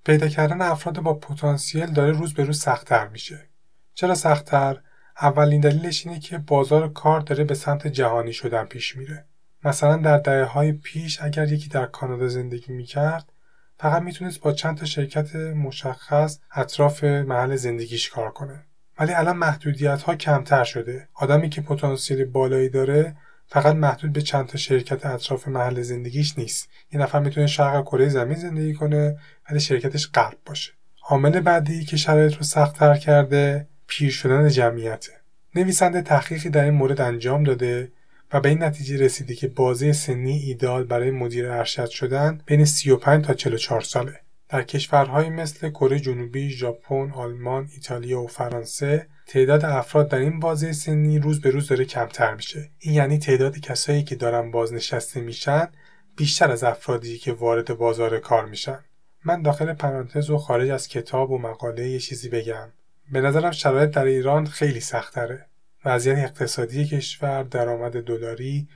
پیدا 0.05 0.29
کردن 0.29 0.62
افراد 0.62 1.01
با 1.01 1.14
پتانسیل 1.14 1.87
داره 1.87 2.12
روز 2.12 2.35
به 2.35 2.45
روز 2.45 2.61
سختتر 2.61 3.09
میشه. 3.09 3.49
چرا 3.95 4.14
سختتر؟ 4.14 4.81
اولین 5.21 5.61
دلیلش 5.61 6.07
اینه 6.07 6.21
که 6.21 6.38
بازار 6.38 6.93
کار 6.93 7.21
داره 7.21 7.45
به 7.45 7.55
سمت 7.55 7.87
جهانی 7.87 8.33
شدن 8.33 8.64
پیش 8.64 8.97
میره. 8.97 9.25
مثلا 9.64 9.97
در 9.97 10.19
دهه 10.19 10.45
های 10.45 10.73
پیش 10.73 11.23
اگر 11.23 11.53
یکی 11.53 11.69
در 11.69 11.87
کانادا 11.87 12.29
زندگی 12.29 12.73
می‌کرد 12.73 13.33
فقط 13.79 14.03
می‌تونست 14.03 14.40
با 14.40 14.53
چند 14.53 14.77
تا 14.77 14.87
شرکت 14.87 15.37
مشخص 15.37 16.38
اطراف 16.53 17.05
محل 17.05 17.57
زندگیش 17.57 18.11
کار 18.11 18.31
کنه. 18.31 18.64
ولی 18.99 19.12
الان 19.12 19.37
محدودیت 19.37 20.03
ها 20.03 20.14
کمتر 20.14 20.64
شده 20.64 21.09
آدمی 21.14 21.49
که 21.49 21.61
پتانسیل 21.61 22.25
بالایی 22.25 22.69
داره 22.69 23.17
فقط 23.46 23.74
محدود 23.74 24.12
به 24.12 24.22
چند 24.22 24.46
تا 24.46 24.59
شرکت 24.59 25.07
اطراف 25.07 25.48
محل 25.48 25.83
زندگیش 25.83 26.38
نیست. 26.38 26.68
یه 26.92 27.00
نفر 27.00 27.20
می‌تونه 27.20 27.46
شرق 27.46 27.85
کره 27.85 28.09
زمین 28.09 28.37
زندگی 28.37 28.74
کنه 28.74 29.18
ولی 29.50 29.61
شرکتش 29.61 30.11
غرب 30.14 30.38
باشه. 30.46 30.72
عامل 31.09 31.40
بعدی 31.40 31.85
که 31.85 31.96
شرایط 31.96 32.35
رو 32.35 32.42
سختتر 32.42 32.94
کرده 32.94 33.68
پیر 33.87 34.11
شدن 34.11 34.48
جمعیته. 34.48 35.12
نویسنده 35.54 36.02
تحقیقی 36.02 36.48
در 36.48 36.64
این 36.64 36.74
مورد 36.74 37.00
انجام 37.00 37.44
داده 37.44 37.92
و 38.33 38.40
به 38.40 38.48
این 38.48 38.62
نتیجه 38.62 38.96
رسیده 38.96 39.35
که 39.35 39.48
بازه 39.48 39.92
سنی 39.92 40.33
ایدال 40.33 40.85
برای 40.85 41.11
مدیر 41.11 41.50
ارشد 41.50 41.88
شدن 41.88 42.40
بین 42.46 42.64
35 42.64 43.24
تا 43.24 43.35
44 43.35 43.80
ساله. 43.80 44.20
در 44.48 44.62
کشورهایی 44.62 45.30
مثل 45.30 45.70
کره 45.70 46.00
جنوبی، 46.00 46.50
ژاپن، 46.50 47.11
آلمان، 47.11 47.68
ایتالیا 47.74 48.20
و 48.20 48.26
فرانسه 48.26 49.07
تعداد 49.27 49.65
افراد 49.65 50.09
در 50.09 50.19
این 50.19 50.41
بازه 50.41 50.73
سنی 50.73 51.19
روز 51.19 51.41
به 51.41 51.51
روز 51.51 51.69
داره 51.69 51.85
کمتر 51.85 52.35
میشه. 52.35 52.71
این 52.79 52.95
یعنی 52.95 53.19
تعداد 53.19 53.59
کسایی 53.59 54.05
که 54.05 54.15
دارن 54.15 54.51
بازنشسته 54.51 55.21
میشن 55.21 55.69
بیشتر 56.17 56.51
از 56.51 56.65
افرادی 56.65 57.19
که 57.19 57.33
وارد 57.33 57.77
بازار 57.79 58.19
کار 58.19 58.47
میشن. 58.47 58.79
من 59.25 59.43
داخل 59.43 59.73
پرانتز 59.73 60.31
و 60.31 60.39
خارج 60.39 60.71
از 60.71 60.89
کتاب 60.89 61.31
و 61.31 61.39
مقاله 61.39 61.89
یه 61.89 61.99
چیزی 61.99 62.29
بگم. 62.29 62.73
به 63.13 63.21
نظرم 63.21 63.51
شرایط 63.51 63.91
در 63.91 64.05
ایران 64.05 64.47
خیلی 64.47 64.81
سختره. 64.81 65.47
وضعیت 65.85 66.19
اقتصادی 66.19 66.85
کشور، 66.85 67.43
درآمد 67.43 68.03
دلاری، 68.03 68.69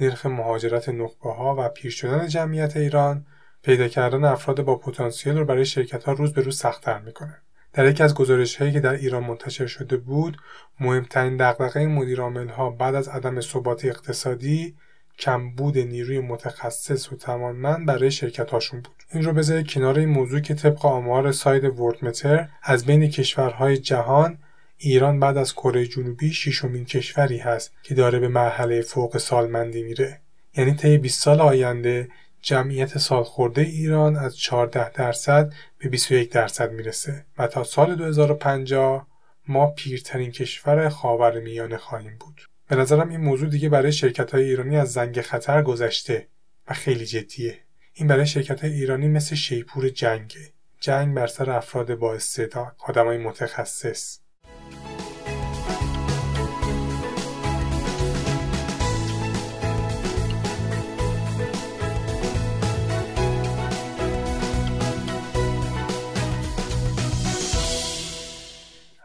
نرخ 0.00 0.26
مهاجرت 0.26 0.88
نخبه 0.88 1.32
ها 1.32 1.56
و 1.58 1.68
پیر 1.68 1.90
شدن 1.90 2.28
جمعیت 2.28 2.76
ایران 2.76 3.26
پیدا 3.62 3.88
کردن 3.88 4.24
افراد 4.24 4.62
با 4.62 4.76
پتانسیل 4.76 5.38
رو 5.38 5.44
برای 5.44 5.66
شرکت 5.66 6.04
ها 6.04 6.12
روز 6.12 6.32
به 6.32 6.42
روز 6.42 6.58
سختتر 6.58 6.98
می‌کنه. 6.98 7.42
در 7.74 7.90
یکی 7.90 8.02
از 8.02 8.14
گزارش 8.14 8.56
هایی 8.56 8.72
که 8.72 8.80
در 8.80 8.94
ایران 8.94 9.24
منتشر 9.24 9.66
شده 9.66 9.96
بود، 9.96 10.36
مهمترین 10.80 11.36
دغدغه 11.36 11.86
مدیر 11.86 12.20
ها 12.50 12.70
بعد 12.70 12.94
از 12.94 13.08
عدم 13.08 13.40
ثبات 13.40 13.84
اقتصادی 13.84 14.74
کمبود 15.18 15.78
نیروی 15.78 16.20
متخصص 16.20 17.12
و 17.12 17.16
توانمند 17.16 17.86
برای 17.86 18.10
شرکت 18.10 18.50
هاشون 18.50 18.80
بود. 18.80 19.02
این 19.12 19.24
رو 19.24 19.32
بذارید 19.32 19.70
کنار 19.70 19.98
این 19.98 20.08
موضوع 20.08 20.40
که 20.40 20.54
طبق 20.54 20.86
آمار 20.86 21.32
ساید 21.32 21.64
وردمتر 21.64 22.48
از 22.62 22.84
بین 22.84 23.10
کشورهای 23.10 23.78
جهان 23.78 24.38
ایران 24.78 25.20
بعد 25.20 25.36
از 25.36 25.52
کره 25.52 25.86
جنوبی 25.86 26.32
ششمین 26.32 26.84
کشوری 26.84 27.38
هست 27.38 27.72
که 27.82 27.94
داره 27.94 28.18
به 28.18 28.28
مرحله 28.28 28.82
فوق 28.82 29.18
سالمندی 29.18 29.82
میره 29.82 30.20
یعنی 30.56 30.74
طی 30.74 30.98
20 30.98 31.22
سال 31.22 31.40
آینده 31.40 32.08
جمعیت 32.42 32.98
سالخورده 32.98 33.62
ایران 33.62 34.16
از 34.16 34.38
14 34.38 34.90
درصد 34.90 35.52
به 35.84 35.90
21 35.90 36.32
درصد 36.32 36.72
می‌رسه 36.72 37.26
و 37.38 37.46
تا 37.46 37.64
سال 37.64 37.94
2050 37.94 39.06
ما 39.48 39.66
پیرترین 39.66 40.30
کشور 40.30 40.88
خاور 40.88 41.40
میانه 41.40 41.76
خواهیم 41.76 42.16
بود. 42.20 42.40
به 42.68 42.76
نظرم 42.76 43.08
این 43.08 43.20
موضوع 43.20 43.48
دیگه 43.48 43.68
برای 43.68 43.92
شرکت 43.92 44.34
های 44.34 44.44
ایرانی 44.44 44.76
از 44.76 44.92
زنگ 44.92 45.20
خطر 45.20 45.62
گذشته 45.62 46.28
و 46.68 46.74
خیلی 46.74 47.06
جدیه. 47.06 47.58
این 47.94 48.08
برای 48.08 48.26
شرکت 48.26 48.64
های 48.64 48.72
ایرانی 48.72 49.08
مثل 49.08 49.34
شیپور 49.34 49.88
جنگه. 49.88 50.52
جنگ 50.80 51.14
بر 51.14 51.26
سر 51.26 51.50
افراد 51.50 51.94
با 51.94 52.14
استعداد، 52.14 52.76
آدمای 52.78 53.18
متخصص. 53.18 54.18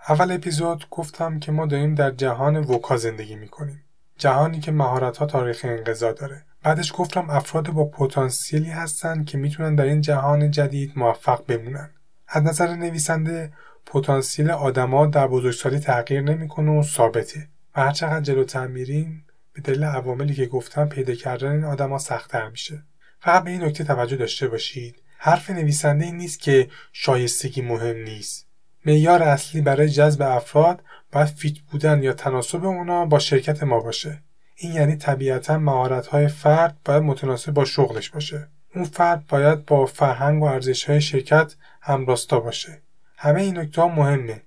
اول 0.10 0.32
اپیزود 0.32 0.86
گفتم 0.92 1.40
که 1.40 1.52
ما 1.52 1.66
داریم 1.66 1.96
در 1.96 2.12
جهان 2.12 2.58
وکا 2.58 2.98
زندگی 2.98 3.36
می‌کنیم. 3.36 3.84
جهانی 4.18 4.60
که 4.60 4.72
مهارت 4.72 5.18
ها 5.18 5.26
تاریخ 5.26 5.62
انقضا 5.64 6.12
داره. 6.12 6.46
بعدش 6.64 6.94
گفتم 6.96 7.30
افراد 7.30 7.70
با 7.70 7.86
پتانسیلی 7.86 8.70
هستن 8.70 9.24
که 9.24 9.38
می‌تونن 9.38 9.76
در 9.76 9.84
این 9.84 10.02
جهان 10.02 10.52
جدید 10.52 10.94
موفق 10.96 11.46
بمونن. 11.46 11.90
از 12.28 12.44
نظر 12.44 12.76
نویسنده 12.76 13.54
پتانسیل 13.86 14.52
آدما 14.52 15.06
در 15.06 15.28
بزرگسالی 15.28 15.80
تغییر 15.80 16.22
نمی‌کنه 16.22 16.72
و 16.72 16.84
ثابته. 16.84 17.48
و 17.76 17.82
هرچقدر 17.82 18.22
جلوتر 18.22 18.68
میریم 18.68 19.26
به 19.54 19.62
دلیل 19.62 19.84
عواملی 19.84 20.34
که 20.34 20.46
گفتم 20.46 20.90
پیدا 20.90 21.14
کردن 21.14 21.52
این 21.52 21.64
آدما 21.64 21.98
سختتر 21.98 22.50
میشه. 22.50 22.84
فقط 23.20 23.44
به 23.44 23.52
این 23.52 23.64
نکته 23.64 23.84
توجه 23.84 24.16
داشته 24.16 24.48
باشید. 24.48 24.96
حرف 25.18 25.50
نویسنده 25.50 26.06
این 26.06 26.18
نیست 26.18 26.40
که 26.40 26.70
شایستگی 26.94 27.62
مهم 27.62 27.98
نیست. 27.98 28.49
معیار 28.90 29.24
اصلی 29.24 29.62
برای 29.62 29.90
جذب 29.90 30.22
افراد 30.22 30.84
باید 31.12 31.28
فیت 31.28 31.60
بودن 31.60 32.04
یا 32.04 32.14
تناسب 32.14 32.66
اونا 32.66 33.06
با 33.06 33.20
شرکت 33.20 33.64
ما 33.64 33.80
باشه. 33.80 34.24
این 34.56 34.74
یعنی 34.74 34.96
طبیعتا 34.96 35.58
مهارت‌های 35.58 36.28
فرد 36.28 36.78
باید 36.86 37.04
متناسب 37.04 37.52
با 37.52 37.66
شغلش 37.66 38.10
باشه. 38.10 38.48
اون 38.76 38.84
فرد 38.84 39.28
باید 39.28 39.66
با 39.66 39.86
فرهنگ 39.86 40.44
و 40.44 40.46
ارزش‌های 40.46 41.02
شرکت 41.02 41.56
همراستا 41.82 42.40
باشه. 42.40 42.82
همه 43.18 43.42
این 43.42 43.58
نکته 43.58 43.84
مهمه. 43.84 44.42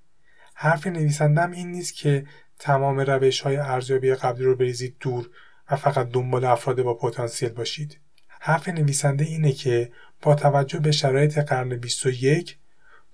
حرف 0.53 0.87
نویسندم 0.87 1.51
این 1.51 1.71
نیست 1.71 1.95
که 1.95 2.25
تمام 2.59 2.99
روش 2.99 3.41
های 3.41 3.57
ارزیابی 3.57 4.13
قبلی 4.13 4.43
رو 4.43 4.55
بریزید 4.55 4.95
دور 4.99 5.29
و 5.71 5.75
فقط 5.75 6.09
دنبال 6.09 6.45
افراد 6.45 6.81
با 6.81 6.93
پتانسیل 6.93 7.49
باشید. 7.49 7.99
حرف 8.39 8.69
نویسنده 8.69 9.25
اینه 9.25 9.51
که 9.51 9.91
با 10.21 10.35
توجه 10.35 10.79
به 10.79 10.91
شرایط 10.91 11.37
قرن 11.37 11.69
21 11.77 12.57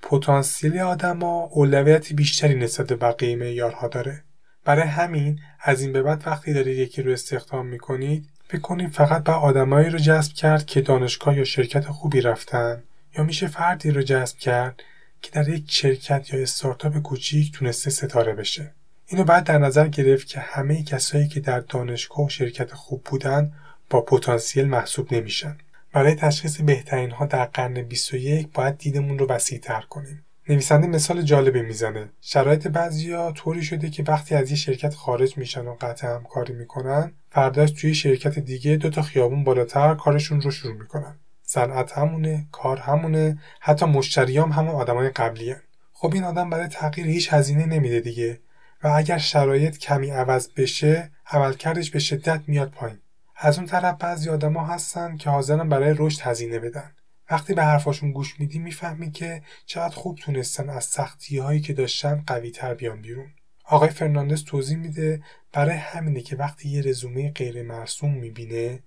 پتانسیل 0.01 0.79
آدما 0.79 1.49
اولویت 1.51 2.13
بیشتری 2.13 2.55
نسبت 2.55 2.87
به 2.87 2.95
بقیه 2.95 3.35
معیارها 3.35 3.87
داره. 3.87 4.23
برای 4.65 4.87
همین 4.87 5.39
از 5.59 5.81
این 5.81 5.93
به 5.93 6.01
بعد 6.01 6.23
وقتی 6.25 6.53
دارید 6.53 6.79
یکی 6.79 7.01
رو 7.01 7.11
استخدام 7.11 7.67
می‌کنید 7.67 8.29
بکنید 8.53 8.91
فقط 8.91 9.23
به 9.23 9.31
آدمایی 9.31 9.89
رو 9.89 9.99
جذب 9.99 10.33
کرد 10.33 10.65
که 10.65 10.81
دانشگاه 10.81 11.37
یا 11.37 11.43
شرکت 11.43 11.87
خوبی 11.87 12.21
رفتن 12.21 12.83
یا 13.17 13.23
میشه 13.23 13.47
فردی 13.47 13.91
رو 13.91 14.01
جذب 14.01 14.37
کرد 14.37 14.83
که 15.21 15.31
در 15.31 15.49
یک 15.49 15.71
شرکت 15.71 16.33
یا 16.33 16.41
استارتاپ 16.41 16.97
کوچیک 16.97 17.51
تونسته 17.51 17.89
ستاره 17.89 18.33
بشه. 18.33 18.73
اینو 19.07 19.23
بعد 19.23 19.43
در 19.43 19.57
نظر 19.57 19.87
گرفت 19.87 20.27
که 20.27 20.39
همه 20.39 20.83
کسایی 20.83 21.27
که 21.27 21.39
در 21.39 21.59
دانشگاه 21.59 22.25
و 22.25 22.29
شرکت 22.29 22.73
خوب 22.73 23.03
بودن 23.03 23.51
با 23.89 24.01
پتانسیل 24.01 24.67
محسوب 24.67 25.13
نمیشن. 25.13 25.57
برای 25.93 26.15
تشخیص 26.15 26.61
بهترین 26.61 27.11
ها 27.11 27.25
در 27.25 27.45
قرن 27.45 27.81
21 27.81 28.47
باید 28.53 28.77
دیدمون 28.77 29.19
رو 29.19 29.27
وسیع 29.27 29.59
تر 29.59 29.81
کنیم. 29.81 30.25
نویسنده 30.49 30.87
مثال 30.87 31.21
جالبی 31.21 31.61
می‌زنه. 31.61 32.09
شرایط 32.21 32.67
بعضیا 32.67 33.31
طوری 33.31 33.63
شده 33.63 33.89
که 33.89 34.03
وقتی 34.03 34.35
از 34.35 34.51
یه 34.51 34.57
شرکت 34.57 34.93
خارج 34.93 35.37
میشن 35.37 35.67
و 35.67 35.75
قطع 35.81 36.07
همکاری 36.07 36.53
می‌کنن، 36.53 37.11
فرداش 37.29 37.71
توی 37.71 37.95
شرکت 37.95 38.39
دیگه 38.39 38.75
دو 38.75 38.89
تا 38.89 39.01
خیابون 39.01 39.43
بالاتر 39.43 39.95
کارشون 39.95 40.41
رو 40.41 40.51
شروع 40.51 40.73
می‌کنن. 40.73 41.19
صنعت 41.43 41.91
همونه، 41.91 42.47
کار 42.51 42.77
همونه، 42.77 43.39
حتی 43.59 43.85
مشتریام 43.85 44.51
همون 44.51 44.75
آدمای 44.75 45.09
قبلی 45.09 45.51
هن. 45.51 45.61
خب 45.93 46.13
این 46.13 46.23
آدم 46.23 46.49
برای 46.49 46.67
تغییر 46.67 47.07
هیچ 47.07 47.33
هزینه 47.33 47.65
نمیده 47.65 47.99
دیگه 47.99 48.39
و 48.83 48.87
اگر 48.87 49.17
شرایط 49.17 49.77
کمی 49.77 50.09
عوض 50.09 50.47
بشه، 50.57 51.11
عملکردش 51.31 51.91
به 51.91 51.99
شدت 51.99 52.41
میاد 52.47 52.71
پایین. 52.71 52.97
از 53.41 53.57
اون 53.57 53.67
طرف 53.67 53.97
بعضی 53.99 54.29
آدما 54.29 54.65
هستن 54.65 55.17
که 55.17 55.29
حاضرن 55.29 55.69
برای 55.69 55.95
رشد 55.97 56.21
هزینه 56.21 56.59
بدن. 56.59 56.91
وقتی 57.31 57.53
به 57.53 57.63
حرفاشون 57.63 58.11
گوش 58.11 58.39
میدی 58.39 58.59
می‌فهمی 58.59 59.11
که 59.11 59.41
چقدر 59.65 59.95
خوب 59.95 60.17
تونستن 60.17 60.69
از 60.69 60.83
سختی 60.83 61.37
هایی 61.37 61.61
که 61.61 61.73
داشتن 61.73 62.23
قوی 62.27 62.51
تر 62.51 62.73
بیان 62.73 63.01
بیرون. 63.01 63.27
آقای 63.65 63.89
فرناندز 63.89 64.43
توضیح 64.43 64.77
میده 64.77 65.21
برای 65.53 65.75
همینه 65.75 66.21
که 66.21 66.35
وقتی 66.35 66.69
یه 66.69 66.81
رزومه 66.81 67.31
غیر 67.31 67.63
مرسوم 67.63 68.13
می‌بینه 68.13 68.79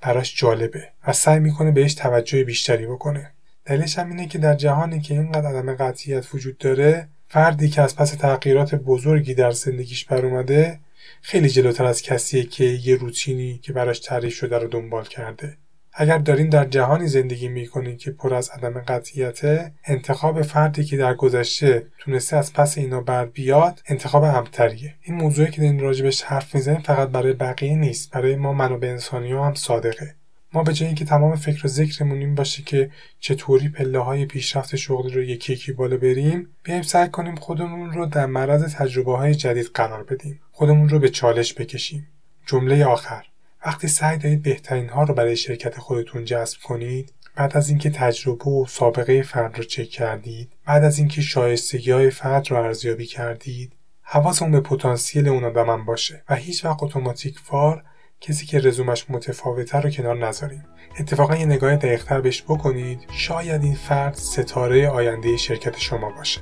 براش 0.00 0.36
جالبه 0.36 0.88
و 1.06 1.12
سعی 1.12 1.40
می‌کنه 1.40 1.70
بهش 1.70 1.94
توجه 1.94 2.44
بیشتری 2.44 2.86
بکنه. 2.86 3.30
دلیلش 3.64 3.98
هم 3.98 4.08
اینه 4.08 4.26
که 4.26 4.38
در 4.38 4.54
جهانی 4.54 5.00
که 5.00 5.14
اینقدر 5.14 5.46
عدم 5.46 5.74
قطعیت 5.74 6.34
وجود 6.34 6.58
داره 6.58 7.08
فردی 7.28 7.68
که 7.68 7.82
از 7.82 7.96
پس 7.96 8.10
تغییرات 8.10 8.74
بزرگی 8.74 9.34
در 9.34 9.50
زندگیش 9.50 10.04
بر 10.04 10.26
اومده 10.26 10.80
خیلی 11.20 11.48
جلوتر 11.48 11.84
از 11.84 12.02
کسیه 12.02 12.44
که 12.44 12.64
یه 12.64 12.96
روتینی 12.96 13.58
که 13.58 13.72
براش 13.72 14.00
تعریف 14.00 14.34
شده 14.34 14.58
رو 14.58 14.68
دنبال 14.68 15.04
کرده. 15.04 15.56
اگر 15.92 16.18
دارین 16.18 16.48
در 16.48 16.64
جهانی 16.64 17.06
زندگی 17.06 17.48
می‌کنین 17.48 17.96
که 17.96 18.10
پر 18.10 18.34
از 18.34 18.50
عدم 18.50 18.80
قطعیته 18.80 19.72
انتخاب 19.84 20.42
فردی 20.42 20.84
که 20.84 20.96
در 20.96 21.14
گذشته 21.14 21.86
تونسته 21.98 22.36
از 22.36 22.52
پس 22.52 22.78
اینا 22.78 23.00
بر 23.00 23.24
بیاد 23.24 23.82
انتخاب 23.86 24.24
امتریه 24.24 24.94
این 25.02 25.16
موضوعی 25.16 25.50
که 25.50 25.60
دارین 25.60 25.80
راجبش 25.80 26.22
حرف 26.22 26.54
می‌زنیم 26.54 26.80
فقط 26.80 27.08
برای 27.08 27.32
بقیه 27.32 27.76
نیست 27.76 28.10
برای 28.10 28.36
ما 28.36 28.52
منابع 28.52 28.88
انسانی 28.88 29.32
هم 29.32 29.54
صادقه. 29.54 30.14
ما 30.52 30.62
به 30.62 30.72
جای 30.72 30.86
اینکه 30.86 31.04
تمام 31.04 31.36
فکر 31.36 31.66
و 31.66 31.68
ذکرمون 31.68 32.18
این 32.18 32.34
باشه 32.34 32.62
که 32.62 32.90
چطوری 33.20 33.68
پله 33.68 33.98
های 33.98 34.26
پیشرفت 34.26 34.76
شغلی 34.76 35.12
رو 35.12 35.22
یکی 35.22 35.52
یکی 35.52 35.72
بالا 35.72 35.96
بریم 35.96 36.48
بیایم 36.62 36.82
سعی 36.82 37.08
کنیم 37.08 37.34
خودمون 37.34 37.92
رو 37.92 38.06
در 38.06 38.26
معرض 38.26 38.74
تجربه 38.74 39.16
های 39.16 39.34
جدید 39.34 39.70
قرار 39.74 40.04
بدیم. 40.04 40.40
خودمون 40.52 40.88
رو 40.88 40.98
به 40.98 41.08
چالش 41.08 41.54
بکشیم. 41.54 42.08
جمله 42.46 42.84
آخر. 42.84 43.24
وقتی 43.66 43.88
سعی 43.88 44.18
دارید 44.18 44.42
بهترین 44.42 44.88
ها 44.88 45.02
رو 45.02 45.14
برای 45.14 45.36
شرکت 45.36 45.78
خودتون 45.78 46.24
جذب 46.24 46.58
کنید 46.62 47.12
بعد 47.36 47.56
از 47.56 47.68
اینکه 47.68 47.90
تجربه 47.90 48.44
و 48.44 48.66
سابقه 48.68 49.22
فرد 49.22 49.58
رو 49.58 49.64
چک 49.64 49.88
کردید 49.88 50.52
بعد 50.66 50.84
از 50.84 50.98
اینکه 50.98 51.22
شایستگی 51.22 51.90
های 51.90 52.10
فرد 52.10 52.50
رو 52.50 52.56
ارزیابی 52.56 53.06
کردید 53.06 53.72
حواستون 54.02 54.50
به 54.50 54.60
پتانسیل 54.60 55.28
اون 55.28 55.44
آدم 55.44 55.84
باشه 55.84 56.22
و 56.28 56.34
هیچ 56.34 56.64
وقت 56.64 56.82
اتوماتیک 56.82 57.38
وار 57.50 57.84
کسی 58.20 58.46
که 58.46 58.58
رزومش 58.58 59.06
متفاوته 59.10 59.78
رو 59.78 59.90
کنار 59.90 60.26
نذاریم. 60.26 60.64
اتفاقا 61.00 61.36
یه 61.36 61.46
نگاه 61.46 61.76
دقیقتر 61.76 62.20
بهش 62.20 62.42
بکنید. 62.42 63.00
شاید 63.12 63.62
این 63.64 63.74
فرد 63.74 64.14
ستاره 64.14 64.88
آینده 64.88 65.36
شرکت 65.36 65.78
شما 65.78 66.10
باشه. 66.10 66.40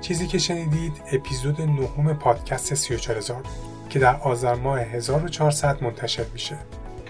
چیزی 0.00 0.26
که 0.26 0.38
شنیدید 0.38 1.02
اپیزود 1.12 1.60
نهم 1.60 2.14
پادکست 2.14 2.74
34000 2.74 3.42
که 3.90 3.98
در 3.98 4.16
آذر 4.16 4.54
ماه 4.54 4.80
1400 4.80 5.82
منتشر 5.82 6.24
میشه. 6.32 6.56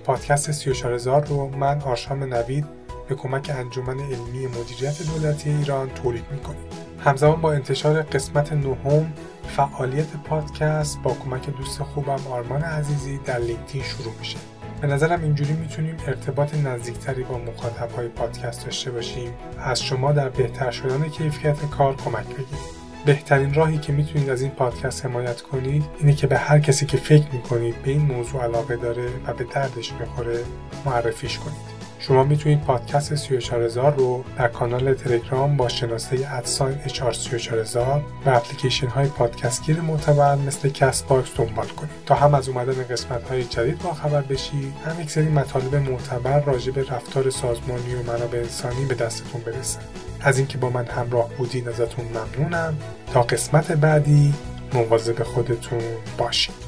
پادکست 0.05 0.51
34000 0.51 1.27
رو 1.27 1.49
من 1.49 1.81
آرشام 1.81 2.25
نوید 2.35 2.65
به 3.09 3.15
کمک 3.15 3.51
انجمن 3.55 4.01
علمی 4.01 4.47
مدیریت 4.47 5.03
دولتی 5.03 5.51
ایران 5.51 5.91
تولید 5.91 6.25
می‌کنیم. 6.31 6.65
همزمان 7.05 7.41
با 7.41 7.53
انتشار 7.53 8.03
قسمت 8.03 8.53
نهم 8.53 9.13
فعالیت 9.57 10.17
پادکست 10.17 10.99
با 11.03 11.15
کمک 11.25 11.51
دوست 11.51 11.83
خوبم 11.83 12.27
آرمان 12.31 12.63
عزیزی 12.63 13.19
در 13.19 13.39
لینکدین 13.39 13.83
شروع 13.83 14.13
میشه. 14.19 14.39
به 14.81 14.87
نظرم 14.87 15.23
اینجوری 15.23 15.53
می‌تونیم 15.53 15.97
ارتباط 16.07 16.55
نزدیکتری 16.55 17.23
با 17.23 17.39
مخاطبهای 17.39 18.09
پادکست 18.09 18.65
داشته 18.65 18.91
باشیم 18.91 19.31
از 19.59 19.83
شما 19.83 20.13
در 20.13 20.29
بهتر 20.29 20.71
شدن 20.71 21.09
کیفیت 21.09 21.71
کار 21.71 21.97
کمک 21.97 22.27
بگیریم 22.27 22.84
بهترین 23.07 23.55
راهی 23.55 23.79
که 23.79 23.93
می‌تونید 23.93 24.31
از 24.31 24.43
این 24.43 24.51
پادکست 24.51 25.07
حمایت 25.07 25.43
کنید 25.43 25.85
اینه 25.99 26.13
که 26.15 26.27
به 26.27 26.39
هر 26.39 26.59
کسی 26.59 26.87
که 26.87 26.97
فکر 26.97 27.27
می‌کنید 27.33 27.83
به 27.83 27.91
این 27.91 28.01
موضوع 28.01 28.43
علاقه 28.43 28.77
داره 28.77 29.09
و 29.27 29.35
به 29.35 29.45
دردش 29.45 29.93
می‌خوره 29.93 30.45
معرفیش 30.85 31.39
کنید. 31.39 31.84
شما 31.99 32.25
می‌تونید 32.25 32.61
پادکست 32.61 33.15
34000 33.15 33.95
رو 33.95 34.25
در 34.39 34.49
کانال 34.49 34.95
تلگرام 34.95 35.57
با 35.57 35.69
شناسه 35.69 36.29
at 36.31 36.47
sign 36.47 36.79
HR34000 36.89 37.77
و 38.27 38.31
اپلیکیشن 38.31 38.87
های 38.87 39.07
پادکستگیر 39.07 39.81
معتبر 39.81 40.35
مثل 40.37 40.69
کست 40.69 41.09
باکس 41.09 41.31
دنبال 41.37 41.67
کنید. 41.67 41.91
تا 42.07 42.15
هم 42.15 42.35
از 42.35 42.49
اومدن 42.49 42.83
قسمت 42.91 43.29
های 43.29 43.45
جدید 43.45 43.79
با 43.79 43.95
خبر 43.95 44.21
بشید 44.21 44.75
هم 44.87 45.01
یک 45.01 45.11
سری 45.11 45.29
مطالب 45.29 45.75
معتبر 45.75 46.41
راجع 46.41 46.73
به 46.73 46.83
رفتار 46.83 47.31
سازمانی 47.31 47.95
و 47.95 48.13
منابع 48.13 48.39
انسانی 48.39 48.85
به 48.85 48.95
دستتون 48.95 49.41
برسه. 49.41 49.79
از 50.21 50.39
اینکه 50.39 50.59
با 50.59 50.71
من 50.71 50.85
همراه 50.85 51.29
بودین 51.39 51.69
ازتون 51.69 52.05
ممنونم. 52.05 52.77
تا 53.13 53.23
قسمت 53.23 53.73
بعدی 53.73 54.35
مواظب 54.73 55.23
خودتون 55.23 55.83
باشید 56.19 56.64